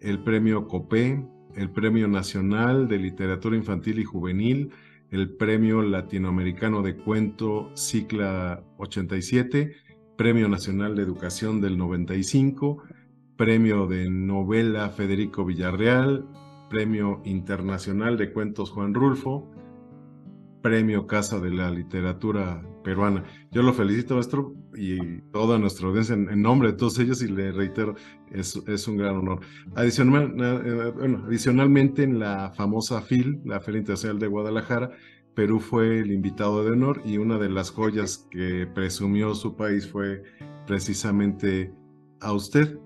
[0.00, 1.24] el Premio COPE,
[1.54, 4.70] el Premio Nacional de Literatura Infantil y Juvenil,
[5.10, 9.85] el Premio Latinoamericano de Cuento Cicla 87,
[10.16, 12.82] Premio Nacional de Educación del 95,
[13.36, 16.26] Premio de Novela Federico Villarreal,
[16.70, 19.50] Premio Internacional de Cuentos Juan Rulfo,
[20.62, 23.24] Premio Casa de la Literatura Peruana.
[23.50, 27.52] Yo lo felicito, maestro, y toda nuestra audiencia en, nombre de todos ellos, y le
[27.52, 27.94] reitero,
[28.30, 29.40] es, es un gran honor.
[29.74, 34.90] Adicional, eh, bueno, adicionalmente, en la famosa FIL, la Feria Internacional de Guadalajara,
[35.36, 39.86] Perú fue el invitado de honor y una de las joyas que presumió su país
[39.86, 40.22] fue
[40.66, 41.74] precisamente
[42.20, 42.78] a usted,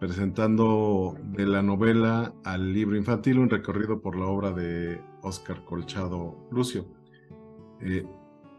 [0.00, 6.48] presentando de la novela al libro infantil un recorrido por la obra de Óscar Colchado
[6.50, 6.86] Lucio.
[7.82, 8.06] Eh,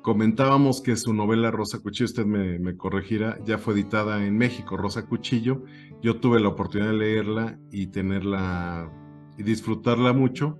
[0.03, 4.77] comentábamos que su novela Rosa Cuchillo, usted me, me, corregirá, ya fue editada en México,
[4.77, 5.63] Rosa Cuchillo.
[6.03, 8.91] Yo tuve la oportunidad de leerla y tenerla
[9.35, 10.59] y disfrutarla mucho.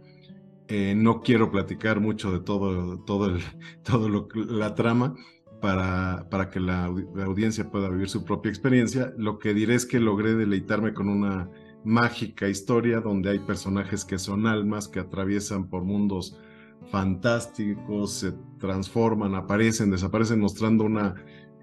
[0.74, 3.38] Eh, no quiero platicar mucho de todo, todo,
[3.84, 5.16] todo la trama
[5.60, 9.14] para, para que la, audiencia pueda vivir su propia experiencia.
[9.18, 11.50] Lo que diré es que logré deleitarme con una
[11.84, 16.40] mágica historia donde hay personajes que son almas, que atraviesan por mundos
[16.90, 21.16] fantásticos, se transforman, aparecen, desaparecen, mostrando una,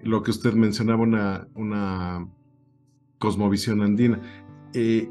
[0.03, 2.29] lo que usted mencionaba, una, una
[3.17, 4.21] cosmovisión andina.
[4.75, 5.09] Eh,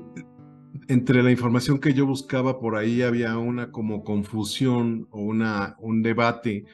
[0.89, 6.03] entre la información que yo buscaba por ahí había una como confusión o una, un
[6.03, 6.65] debate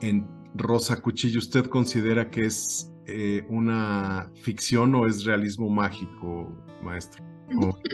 [0.00, 1.38] en Rosa Cuchillo.
[1.38, 7.24] ¿Usted considera que es eh, una ficción o es realismo mágico, maestro?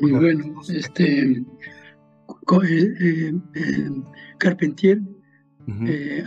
[0.02, 1.44] bueno, este eh,
[3.54, 3.90] eh,
[4.38, 5.00] Carpentier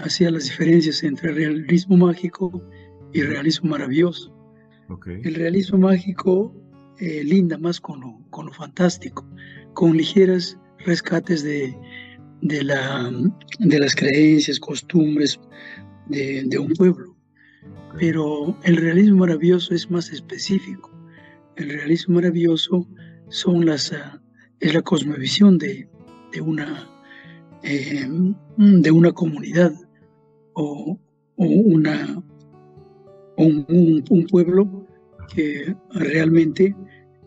[0.03, 2.61] hacía las diferencias entre realismo mágico
[3.13, 4.33] y realismo maravilloso.
[5.05, 6.55] El realismo mágico
[6.99, 9.27] eh, linda más con lo, con lo fantástico,
[9.73, 11.75] con ligeras rescates de,
[12.41, 13.11] de, la,
[13.59, 15.39] de las creencias, costumbres
[16.07, 17.15] de, de, un pueblo.
[17.99, 20.91] Pero el realismo maravilloso es más específico.
[21.55, 22.87] El realismo maravilloso
[23.29, 24.21] son las, ah,
[24.59, 25.87] es la cosmovisión de,
[26.31, 26.89] de una,
[27.63, 28.07] eh,
[28.57, 29.73] de una comunidad
[30.53, 30.99] o,
[31.37, 32.21] o una,
[33.37, 34.87] un, un pueblo
[35.33, 36.75] que realmente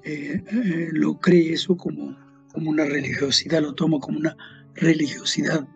[0.09, 2.16] eh, eh, lo cree eso como,
[2.53, 4.37] como una religiosidad, lo toma como una
[4.77, 5.66] religiosidad.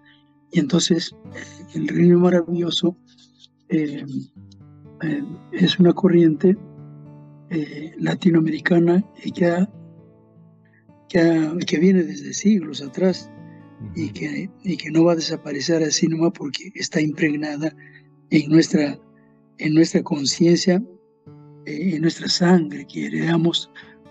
[0.52, 1.16] Y entonces
[1.74, 2.96] el reino maravilloso
[3.70, 4.04] eh,
[5.52, 6.56] es una corriente
[7.98, 9.66] latinoamericana que,
[11.08, 13.28] que, que, viene desde siglos atrás
[13.96, 17.74] y que, y que no va a desaparecer así nomás porque está impregnada
[18.30, 18.96] en nuestra,
[19.58, 20.80] en nuestra conciencia,
[21.66, 23.68] en nuestra sangre que heredamos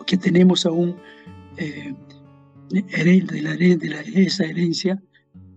[0.10, 0.96] que tenemos aún
[1.58, 1.94] eh,
[2.72, 5.00] de, la, de la, esa herencia,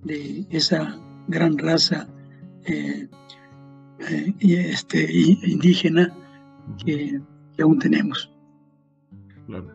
[0.05, 2.07] de esa gran raza
[2.67, 3.09] eh,
[4.11, 6.15] eh, este, indígena
[6.85, 7.19] que,
[7.63, 8.31] aún tenemos.
[9.47, 9.69] Claro.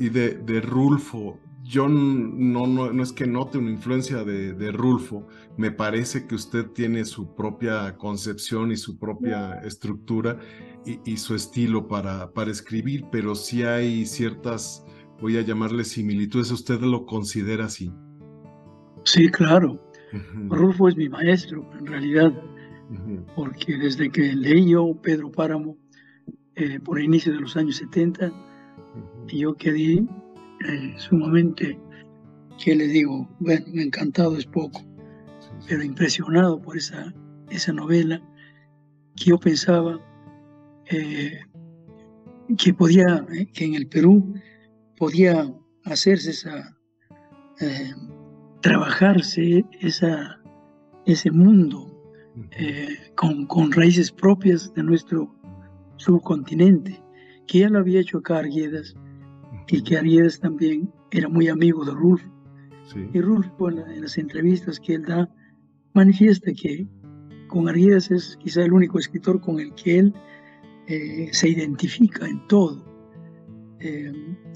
[0.00, 4.72] Y de, de Rulfo, yo no, no, no, es que note una influencia de, de,
[4.72, 5.26] Rulfo,
[5.58, 10.38] me parece que usted tiene su propia concepción y su propia estructura
[10.86, 14.84] y, su estilo para, para escribir, pero sí hay ciertas,
[15.20, 17.92] voy a llamarle similitudes, ¿usted lo considera así?
[19.04, 19.82] Sí, claro.
[20.48, 22.32] Rulfo es mi maestro, en realidad,
[23.34, 25.76] porque desde que leí yo Pedro Páramo,
[26.54, 28.32] eh, por inicio de los años 70,
[29.26, 31.78] yo quedé eh, sumamente,
[32.62, 33.28] ¿qué le digo?
[33.40, 34.80] Bueno, encantado es poco,
[35.68, 37.12] pero impresionado por esa,
[37.50, 38.22] esa novela
[39.16, 40.00] que yo pensaba
[40.88, 41.40] eh,
[42.58, 44.34] que podía, eh, que en el Perú
[44.96, 45.52] podía
[45.84, 46.76] hacerse esa,
[47.60, 47.92] eh,
[48.62, 50.40] trabajarse esa,
[51.06, 51.92] ese mundo
[53.14, 55.34] con, con, raíces propias de nuestro
[55.96, 57.02] subcontinente,
[57.46, 58.94] que ya lo había hecho acá Arguedas,
[59.68, 62.30] y que Arguedas también era muy amigo de Rulfo.
[63.12, 65.28] Y Rulfo en, las entrevistas que él da
[65.94, 66.86] manifiesta que
[67.48, 70.14] con Arguedas es quizá el único escritor con el que él
[70.88, 72.84] eh, se identifica en todo.
[73.80, 74.12] Eh,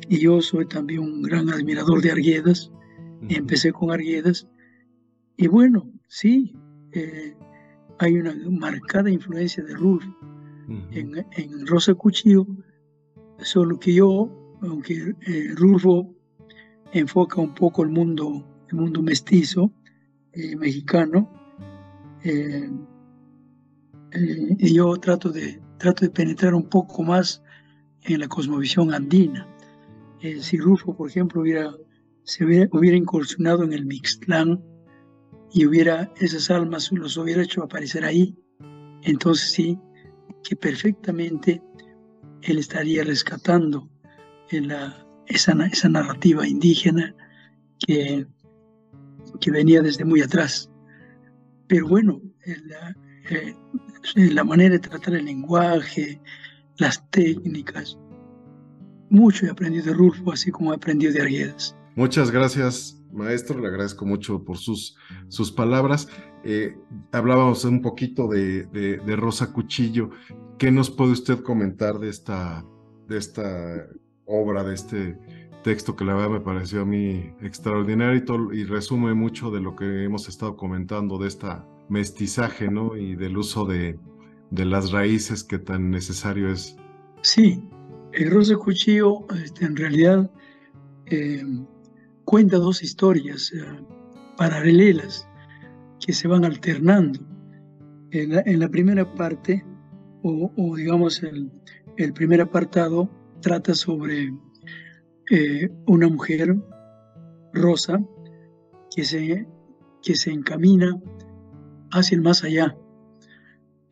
[0.08, 2.70] y yo soy también un gran admirador de Arguedas.
[3.28, 4.46] Empecé con Arguedas.
[5.36, 6.54] Y bueno, sí,
[6.92, 7.34] eh,
[7.98, 10.14] hay una marcada influencia de Rulfo
[10.92, 12.46] en, Rosa Cuchillo,
[13.38, 14.30] solo que yo,
[14.62, 15.14] aunque
[15.56, 16.14] Rulfo
[16.92, 19.72] enfoca un poco el mundo, el mundo mestizo
[20.58, 21.28] mexicano,
[24.58, 27.42] y yo trato de, trato de penetrar un poco más
[28.02, 29.48] en la cosmovisión andina.
[30.40, 31.74] Si Rufo, por ejemplo, hubiera,
[32.22, 34.62] se hubiera, incursionado en el Mixtlán
[35.52, 38.36] y hubiera esas almas, los hubiera hecho aparecer ahí,
[39.02, 39.78] entonces sí,
[40.44, 41.62] que perfectamente
[42.42, 43.88] él estaría rescatando
[45.26, 45.54] esa,
[45.88, 47.14] narrativa indígena
[47.78, 48.26] que,
[49.50, 50.70] venía desde muy atrás.
[51.66, 52.20] Pero bueno,
[54.14, 56.20] la manera de tratar el lenguaje,
[56.78, 57.98] las técnicas.
[59.10, 61.76] Mucho he aprendido de Rulfo, así como he aprendido de Arguedas.
[61.96, 63.60] Muchas gracias, maestro.
[63.60, 64.96] Le agradezco mucho por sus,
[65.28, 66.08] sus palabras.
[66.44, 66.76] Eh,
[67.12, 70.10] hablábamos un poquito de, de, Rosa Cuchillo.
[70.58, 72.64] ¿Qué nos puede usted comentar de esta,
[73.08, 73.86] de esta
[74.24, 75.18] obra, de este
[75.64, 79.76] texto que la verdad me pareció a mí extraordinario y, y resume mucho de lo
[79.76, 82.96] que hemos estado comentando de esta mestizaje, ¿no?
[82.96, 83.98] Y del uso de,
[84.50, 86.76] de las raíces que tan necesario es.
[87.22, 87.62] Sí,
[88.12, 90.30] el Rosa Cuchillo este, en realidad
[91.06, 91.42] eh,
[92.24, 93.64] cuenta dos historias eh,
[94.36, 95.28] paralelas
[96.04, 97.20] que se van alternando.
[98.12, 99.64] En la, primera parte,
[100.24, 101.48] o, digamos el,
[101.96, 103.08] el, primer apartado,
[103.40, 104.32] trata sobre
[105.30, 106.56] eh, una mujer,
[107.52, 108.00] Rosa,
[108.96, 109.46] que se,
[110.02, 111.00] que se encamina
[111.92, 112.76] hacia el más allá,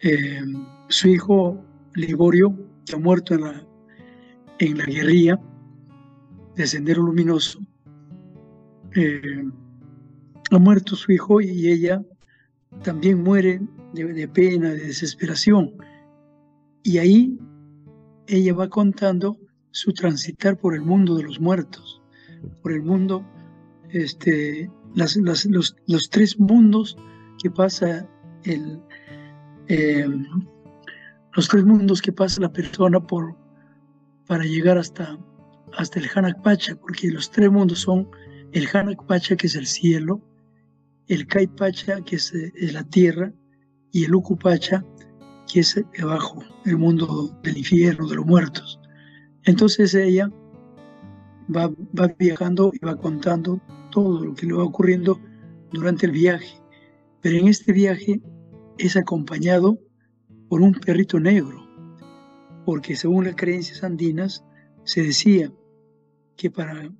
[0.00, 0.42] eh,
[0.88, 2.56] su hijo Liborio,
[2.86, 3.66] que ha muerto en la,
[4.58, 5.40] en la guerrilla
[6.54, 7.60] de Sendero Luminoso,
[8.94, 9.44] eh,
[10.50, 12.02] ha muerto su hijo y ella
[12.82, 13.60] también muere
[13.92, 15.74] de, pena, de desesperación.
[16.82, 17.38] Y ahí
[18.26, 19.36] ella va contando
[19.70, 22.02] su transitar por el mundo de los muertos,
[22.62, 23.24] por el mundo,
[23.90, 26.96] este, los, los, tres mundos
[27.42, 28.06] que pasa
[28.44, 28.80] el,
[29.68, 30.26] Em,
[31.34, 33.36] los tres mundos que pasa la persona por,
[34.26, 35.18] para llegar hasta,
[35.76, 38.08] hasta el Hanak Pacha, porque los tres mundos son
[38.52, 40.22] el Hanak Pacha, que es el cielo,
[41.06, 43.30] el Kai Pacha, que es, eh, la tierra,
[43.92, 44.82] y el Uku Pacha,
[45.52, 48.80] que es abajo, el mundo del infierno, de los muertos.
[49.44, 50.30] Entonces ella
[51.54, 55.20] va, va viajando y va contando todo lo que le va ocurriendo
[55.72, 56.57] durante el viaje.
[57.28, 58.22] Pero en este viaje
[58.78, 59.78] es acompañado
[60.48, 61.62] por un perrito negro,
[62.64, 64.42] porque según las creencias andinas
[64.84, 65.52] se decía
[66.36, 66.90] que para,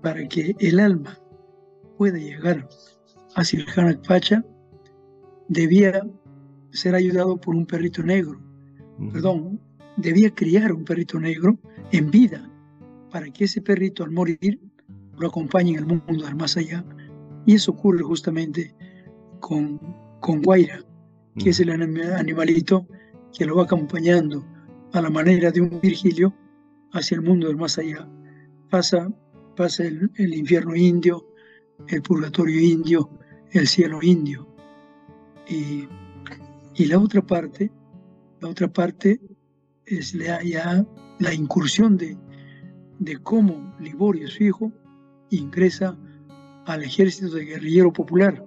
[0.00, 1.18] para que el alma
[1.98, 2.66] pueda llegar
[3.34, 4.42] hacia el Hanak Pacha,
[5.48, 6.02] debía
[6.70, 8.40] ser ayudado por un perrito negro.
[9.12, 9.60] Perdón,
[9.98, 11.58] debía criar un perrito negro
[11.90, 12.50] en vida
[13.10, 14.58] para que ese perrito al morir
[15.18, 16.82] lo acompañe en el mundo del más allá.
[17.44, 18.74] Y eso ocurre justamente
[19.42, 19.78] con,
[20.20, 20.82] con Guaira
[21.38, 22.86] que es el animalito
[23.36, 24.44] que lo va acompañando
[24.92, 26.34] a la manera de un Virgilio
[26.92, 28.06] hacia el mundo del más allá.
[28.68, 29.10] Pasa,
[29.56, 31.26] pasa el, infierno indio,
[31.88, 33.08] el purgatorio indio,
[33.52, 34.46] el cielo indio.
[35.48, 35.88] Y,
[36.86, 37.70] la otra parte,
[38.40, 39.20] la otra parte
[39.86, 40.84] es la, ya
[41.20, 42.16] la incursión de,
[42.98, 44.72] de cómo Liborio, su hijo,
[45.30, 45.96] ingresa
[46.66, 48.46] al ejército de guerrillero popular,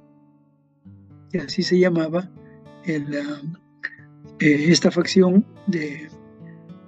[1.39, 2.29] así se llamaba,
[2.85, 2.99] eh,
[4.39, 6.07] esta facción de,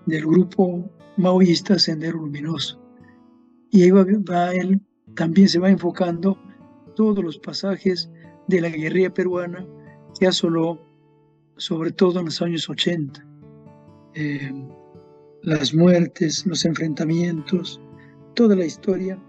[0.06, 2.80] del grupo maoísta Sendero Luminoso.
[3.72, 4.82] Y ahí va, él,
[5.16, 6.38] también se va enfocando
[6.96, 8.10] todos los pasajes
[8.48, 9.66] de la guerrilla peruana
[10.20, 10.80] que asoló,
[11.58, 13.26] sobre todo en los años 80.
[14.14, 14.52] Eh,
[15.44, 17.82] las muertes, los enfrentamientos,
[18.36, 19.20] toda la historia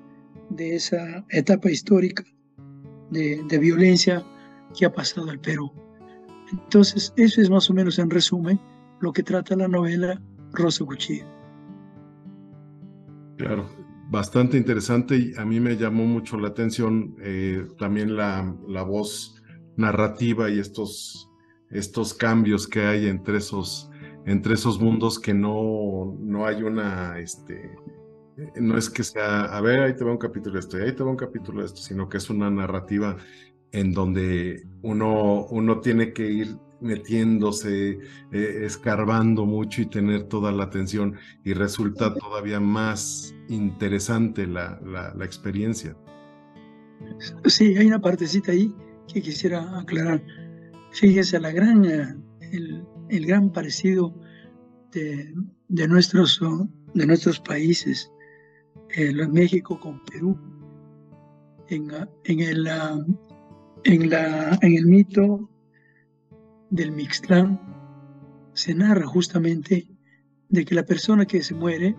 [0.51, 2.25] de esa etapa histórica
[3.11, 4.25] de, de violencia
[4.77, 5.73] que ha pasado el Perú.
[6.53, 8.61] Entonces, eso es más o menos en resumen
[9.01, 10.21] lo que trata la novela
[10.53, 11.27] Rosa Cuchillo.
[13.37, 13.69] Claro,
[14.11, 19.41] bastante interesante y a mí me llamó mucho la atención eh, también la, la, voz
[19.77, 21.31] narrativa y estos,
[21.71, 23.91] estos cambios que hay entre esos,
[24.27, 27.77] entre esos mundos que no, no hay una, este,
[28.57, 30.95] no es que sea, a ver, ahí te va un capítulo de esto y ahí
[30.95, 33.17] te va un capítulo de esto, sino que es una narrativa
[33.73, 37.99] en donde uno, uno tiene que ir metiéndose,
[38.33, 45.25] eh, escarbando mucho y tener toda la atención y resulta todavía más interesante la, la,
[45.25, 45.97] experiencia.
[47.47, 48.73] Sí, hay una partecita ahí
[49.13, 50.23] que quisiera aclarar.
[50.93, 52.15] Fíjese, la gran, eh,
[52.53, 54.15] el, el gran parecido
[54.93, 55.35] de,
[55.69, 56.41] de, nuestros,
[56.95, 58.11] de nuestros países,
[58.97, 60.39] eh, México con Perú,
[61.69, 61.91] en,
[62.25, 62.69] en, el,
[63.85, 65.49] en, la, en el mito
[66.71, 67.61] del Mixtlán
[68.53, 69.87] se narra justamente
[70.49, 71.97] de que la persona que se muere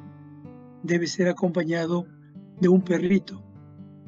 [0.84, 2.06] debe ser acompañado
[2.60, 3.44] de un perrito,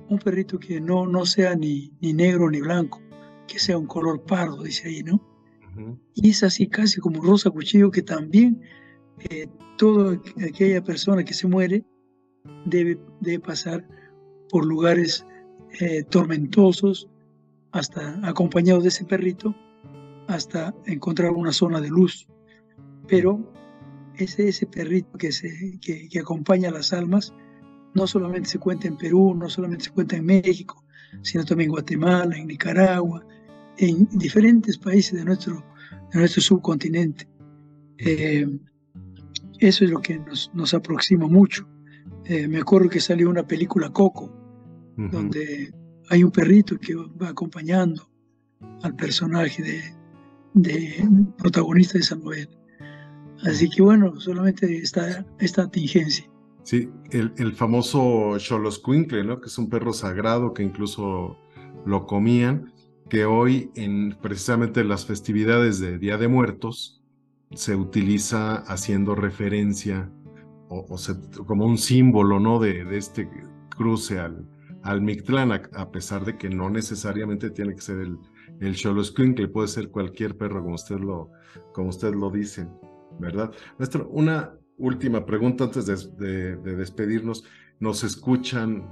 [0.09, 3.01] un perrito que no, no sea ni, ni negro ni blanco,
[3.47, 5.22] que sea un color pardo, dice ahí, ¿no?
[6.13, 8.61] Y es así casi como Rosa Cuchillo que también
[9.30, 9.47] eh,
[9.78, 11.86] toda aquella persona que se muere
[12.65, 13.88] debe, debe pasar
[14.49, 15.26] por lugares
[15.80, 17.09] eh, tormentosos,
[17.72, 19.55] hasta acompañado de ese perrito,
[20.28, 22.28] hasta encontrar una zona de luz.
[23.07, 23.53] Pero
[24.15, 27.34] ese, ese perrito que, se, que, acompaña a las almas
[27.93, 30.84] no solamente se cuenta en Perú, no solamente se cuenta en México,
[31.22, 33.26] sino también en Guatemala, en Nicaragua,
[33.78, 35.63] en diferentes países de nuestro,
[36.13, 37.28] de nuestro subcontinente.
[37.97, 38.47] Eh,
[39.59, 41.67] eso es lo que nos, nos aproxima mucho.
[42.26, 44.32] Eh, me acuerdo que salió una película Coco,
[44.95, 45.74] donde
[46.09, 48.09] hay un perrito que va acompañando
[48.83, 49.93] al personaje
[50.53, 52.51] de, protagonista de esa novela.
[53.43, 56.29] Así que bueno, solamente esta, esta tingencia.
[56.63, 59.41] Sí, el, el famoso Xoloscuincle, ¿no?
[59.41, 61.37] que es un perro sagrado que incluso
[61.85, 62.71] lo comían,
[63.09, 67.01] que hoy en precisamente las festividades de Día de Muertos
[67.53, 70.11] se utiliza haciendo referencia
[70.69, 70.85] o,
[71.45, 72.59] como un símbolo ¿no?
[72.59, 73.29] de, de este
[73.75, 74.47] cruce al,
[74.84, 78.17] al Mictlán, a, pesar de que no necesariamente tiene que ser el,
[78.59, 81.32] el que puede ser cualquier perro, como usted lo,
[81.73, 82.67] como usted lo dice,
[83.19, 83.51] ¿verdad?
[83.77, 87.43] Maestro, una última pregunta antes de, despedirnos.
[87.79, 88.88] Nos escuchan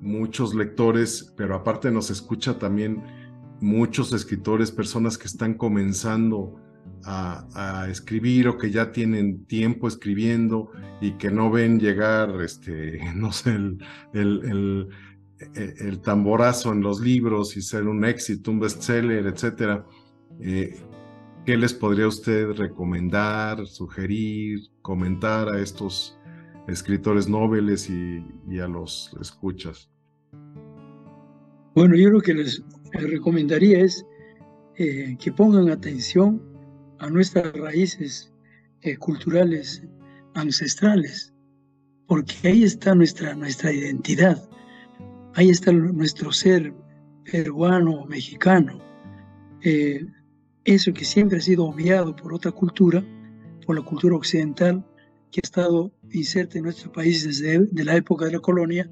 [0.00, 3.02] muchos lectores, pero aparte nos escucha también
[3.60, 6.60] muchos escritores, personas que están comenzando
[7.06, 13.32] a, escribir o que ya tienen tiempo escribiendo y que no ven llegar, este, no
[13.32, 13.78] sé, el,
[14.12, 14.88] el,
[15.54, 19.86] e, el, tamborazo en los libros y ser un éxito, un bestseller, etcétera.
[20.40, 20.76] Eh,
[21.44, 26.18] ¿Qué les podría usted recomendar, sugerir, comentar a estos
[26.66, 29.88] escritores nobles y, a los escuchas?
[31.76, 34.04] Bueno, yo lo que les recomendaría es
[34.76, 36.55] eh, que pongan atención
[36.98, 38.32] a nuestras raíces
[38.82, 39.82] eh, culturales
[40.34, 41.32] ancestrales,
[42.06, 44.48] porque ahí está nuestra, nuestra identidad,
[45.34, 46.72] ahí está nuestro ser
[47.24, 48.78] peruano, mexicano,
[49.62, 50.06] eh,
[50.64, 53.04] eso que siempre ha sido obviado por otra cultura,
[53.64, 54.84] por la cultura occidental,
[55.30, 58.90] que ha estado inserta en nuestro país desde la época de la colonia,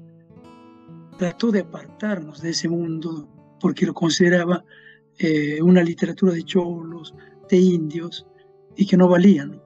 [1.17, 3.29] trató de apartarnos de ese mundo
[3.59, 4.63] porque lo consideraba
[5.17, 7.15] eh, una literatura de cholos,
[7.49, 8.25] de indios
[8.75, 9.61] y que no valían.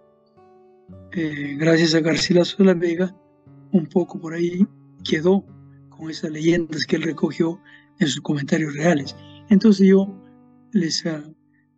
[1.14, 3.16] Eh, gracias a García Sola Vega,
[3.72, 4.66] un poco por ahí
[5.04, 5.46] quedó
[5.90, 7.60] con esas leyendas que él recogió
[8.00, 9.16] en sus comentarios reales.
[9.50, 10.08] Entonces yo
[10.72, 11.24] les, ah,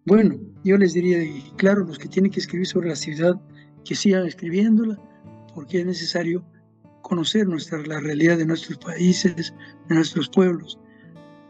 [0.06, 1.20] bueno, yo les diría,
[1.58, 3.40] claro, los que tienen que escribir sobre la ciudad,
[3.86, 5.00] que sigan escribiéndola,
[5.54, 6.46] porque es necesario
[7.02, 9.54] conocer nuestra, la realidad de nuestros países,
[9.88, 10.80] de nuestros pueblos.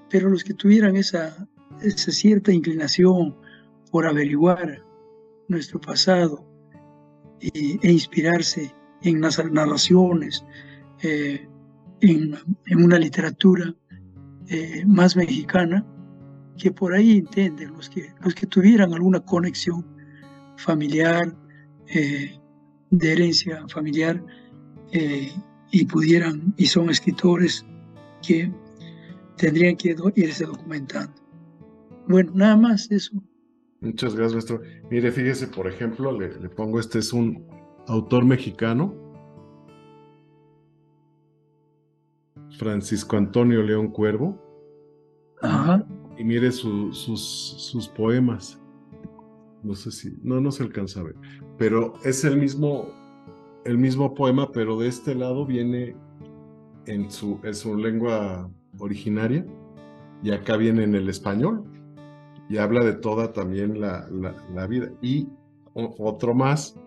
[0.09, 1.47] Pero los que tuvieran esa,
[1.81, 3.35] esa cierta inclinación
[3.91, 4.83] por averiguar
[5.47, 6.45] nuestro pasado
[7.39, 10.45] e, inspirarse en las narraciones,
[11.01, 11.47] eh,
[12.01, 12.37] en,
[12.77, 13.75] una literatura
[14.47, 15.85] eh, más mexicana,
[16.57, 19.85] que por ahí entienden los que, los que tuvieran alguna conexión
[20.57, 21.35] familiar,
[21.87, 22.39] eh,
[22.91, 24.23] de herencia familiar,
[25.71, 27.65] y pudieran, y son escritores
[28.21, 28.51] que
[29.37, 31.13] tendrían que irse documentando.
[32.09, 33.23] Bueno, nada más eso.
[33.81, 34.61] Muchas gracias, maestro.
[34.91, 37.47] Mire, fíjese, por ejemplo, le, pongo, este es un
[37.87, 38.93] autor mexicano,
[42.59, 44.39] Francisco Antonio León Cuervo.
[45.41, 45.83] Ajá.
[46.15, 48.61] Y mire sus, sus poemas.
[49.63, 51.15] No sé si, no, no se alcanza a ver,
[51.57, 52.89] pero es el mismo,
[53.65, 55.95] el mismo poema, pero de este lado viene
[56.85, 59.45] en su, en su lengua originaria
[60.23, 61.63] y acá viene en el español
[62.51, 64.05] y habla de toda también la,
[64.53, 64.89] la, vida.
[65.01, 65.29] Y
[65.73, 66.77] otro más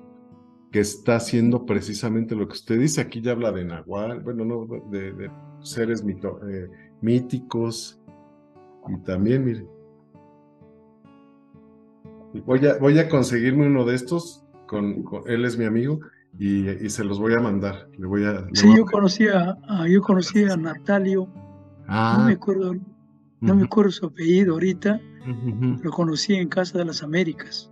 [0.71, 4.67] que está haciendo precisamente lo que usted dice, aquí ya habla de Nahual, bueno, no,
[4.91, 5.31] de,
[5.63, 6.69] seres eh,
[7.01, 7.99] míticos
[8.89, 9.67] y también, mire,
[12.45, 16.01] voy a, voy a conseguirme uno de estos, con, él es mi amigo,
[16.39, 17.89] y, se los voy a mandar.
[17.97, 19.57] Le voy a, sí, yo conocía,
[19.89, 22.35] yo conocía a Natalio, no me ah.
[22.35, 22.75] acuerdo,
[23.41, 27.71] no me acuerdo su apellido ahorita, lo conocí en Casa de las Américas.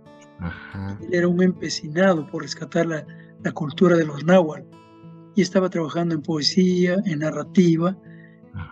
[1.01, 3.05] Él era un empecinado por rescatar la,
[3.43, 4.67] la, cultura de los náhuatl
[5.35, 7.97] y estaba trabajando en poesía, en narrativa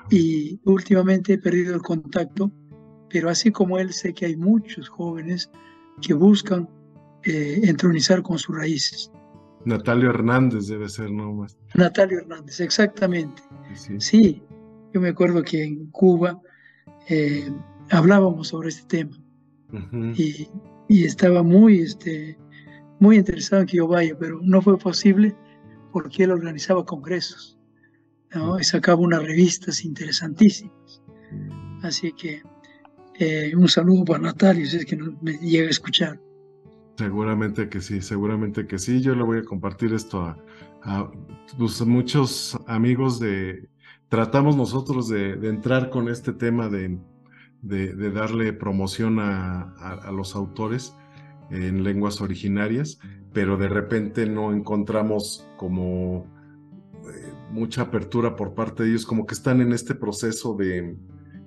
[0.09, 2.51] y últimamente he perdido el contacto,
[3.09, 5.49] pero así como él sé que hay muchos jóvenes
[6.01, 6.69] que buscan
[7.23, 9.11] eh, entronizar con sus raíces.
[9.65, 11.33] Natalio Hernández debe ser, ¿no?
[11.33, 11.57] Más.
[11.75, 13.43] Natalio Hernández, exactamente.
[13.99, 14.41] Sí,
[14.93, 16.39] yo me acuerdo que en Cuba
[17.07, 17.49] eh,
[17.91, 19.17] hablábamos sobre este tema
[20.15, 20.47] y,
[20.89, 22.37] estaba muy, este,
[22.99, 25.35] muy interesado en que yo vaya, pero no fue posible
[25.93, 27.57] porque él organizaba congresos
[28.59, 31.01] y sacaba unas revistas interesantísimas.
[31.31, 31.85] Mm.
[31.85, 32.41] Así que
[33.19, 36.19] eh, un saludo para Natalio, si es que no me llega a escuchar.
[36.97, 39.01] Seguramente que sí, seguramente que sí.
[39.01, 40.35] Yo le voy a compartir esto
[40.83, 41.11] a,
[41.57, 43.69] pues, muchos amigos de...
[44.09, 46.97] Tratamos nosotros de, entrar con este tema de,
[47.61, 50.95] de, darle promoción a, los autores
[51.49, 52.99] en lenguas originarias,
[53.33, 56.25] pero de repente no encontramos como
[57.03, 60.95] eh, mucha apertura por parte de ellos, como que están en este proceso de,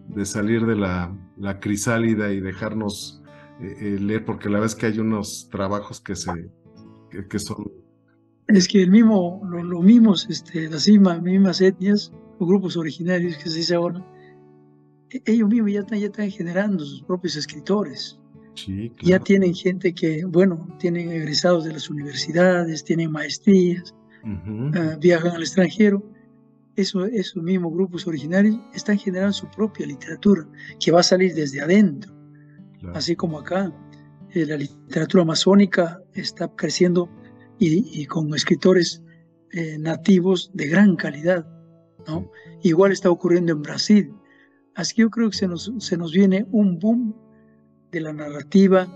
[0.09, 3.23] de salir de la, la crisálida y dejarnos
[3.61, 6.31] eh, eh, leer, porque la verdad es que hay unos trabajos que se
[7.29, 7.71] que, son.
[8.49, 13.59] Es que el mismo, lo, mismos, este, las mismas, etnias o grupos originarios que se
[13.59, 14.05] dice ahora,
[15.25, 18.19] ellos mismos ya están, ya están generando sus propios escritores.
[19.03, 23.93] Ya tienen gente que, bueno, tienen egresados de las universidades, tienen maestrías,
[24.25, 26.03] ah, viajan al extranjero.
[26.77, 30.47] Eso, esos mismos grupos originarios están generando su propia literatura,
[30.79, 32.15] que va a salir desde adentro
[32.93, 33.73] así como acá.
[34.31, 37.09] Eh, la literatura amazónica está creciendo
[37.59, 39.03] y, con escritores
[39.53, 41.47] eh, nativos de gran calidad.
[42.07, 42.31] ¿no?
[42.63, 44.13] Igual está ocurriendo en Brasil.
[44.75, 47.15] Así que yo creo que se nos, se nos viene un boom
[47.93, 48.89] de la narrativa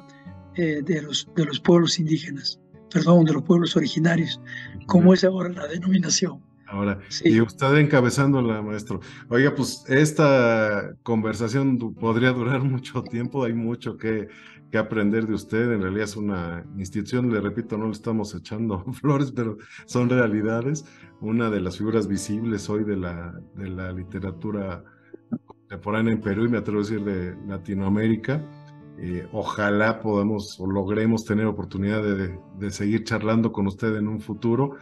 [0.55, 2.61] eh, de, los, de los pueblos indígenas,
[2.93, 4.41] perdón, de los pueblos originarios,
[4.87, 6.43] como es ahora la denominación.
[6.67, 9.01] Ahora, y usted encabezándola, maestro.
[9.31, 14.29] Oiga, pues esta conversación podría durar mucho tiempo, hay mucho que,
[14.71, 15.73] que, aprender de usted.
[15.73, 19.57] En realidad es una institución, le repito, no le estamos echando flores, pero
[19.87, 20.85] son realidades.
[21.21, 24.85] Una de las figuras visibles hoy de la, de la literatura
[25.69, 28.43] contemporánea en Perú y me atrevo a decir de Latinoamérica.
[29.01, 34.21] Eh, ojalá podamos o logremos tener oportunidad de, de seguir charlando con usted en un
[34.21, 34.77] futuro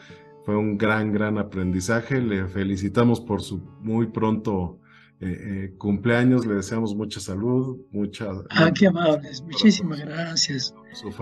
[0.47, 2.23] fue un gran, gran aprendizaje.
[2.23, 4.79] Le felicitamos por su muy pronto
[5.19, 6.47] eh, eh, cumpleaños.
[6.47, 8.31] Le deseamos mucha salud, mucha...
[8.51, 9.43] Ah, qué amables.
[9.43, 10.73] Muchísimas gracias.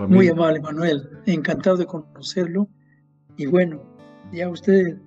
[0.07, 1.09] Muy amable, Manuel.
[1.25, 2.69] Encantado de conocerlo.
[3.35, 3.81] Y bueno,
[4.31, 4.99] ya usted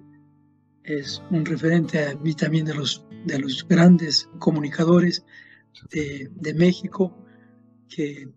[0.88, 5.24] es un referente a mí también de los, de los grandes comunicadores
[5.90, 7.16] de, de México
[7.88, 8.28] que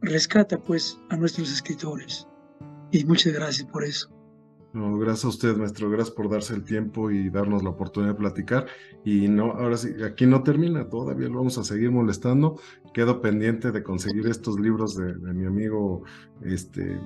[0.00, 2.26] rescata pues a nuestros escritores.
[2.92, 4.10] Y muchas gracias por eso.
[4.76, 5.88] No, gracias a usted, maestro.
[5.88, 8.66] Gracias por darse el tiempo y darnos la oportunidad de platicar.
[9.06, 12.60] Y no, ahora sí, aquí no termina, todavía lo vamos a seguir molestando.
[12.92, 16.04] Quedo pendiente de conseguir estos libros de, mi amigo
[16.42, 17.00] este,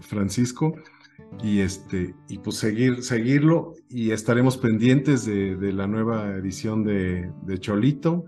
[0.00, 0.74] Francisco
[1.42, 8.26] y este y pues seguir seguirlo y estaremos pendientes de, la nueva edición de, Cholito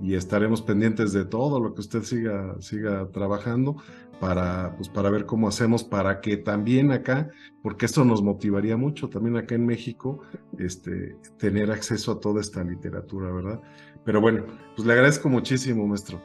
[0.00, 3.76] y estaremos pendientes de todo lo que usted siga siga trabajando
[4.22, 7.28] para, pues, para ver cómo hacemos para que también acá,
[7.60, 10.20] porque esto nos motivaría mucho también acá en México,
[10.60, 13.60] este, tener acceso a toda esta literatura, ¿verdad?
[14.04, 14.44] Pero bueno,
[14.76, 16.22] pues le agradezco muchísimo, maestro.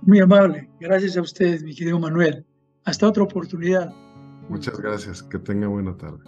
[0.00, 0.70] Muy amable.
[0.80, 2.46] Gracias a ustedes, mi querido Manuel.
[2.84, 3.92] Hasta otra oportunidad.
[4.50, 5.22] Muchas gracias.
[5.22, 6.24] Que tenga buena tarde.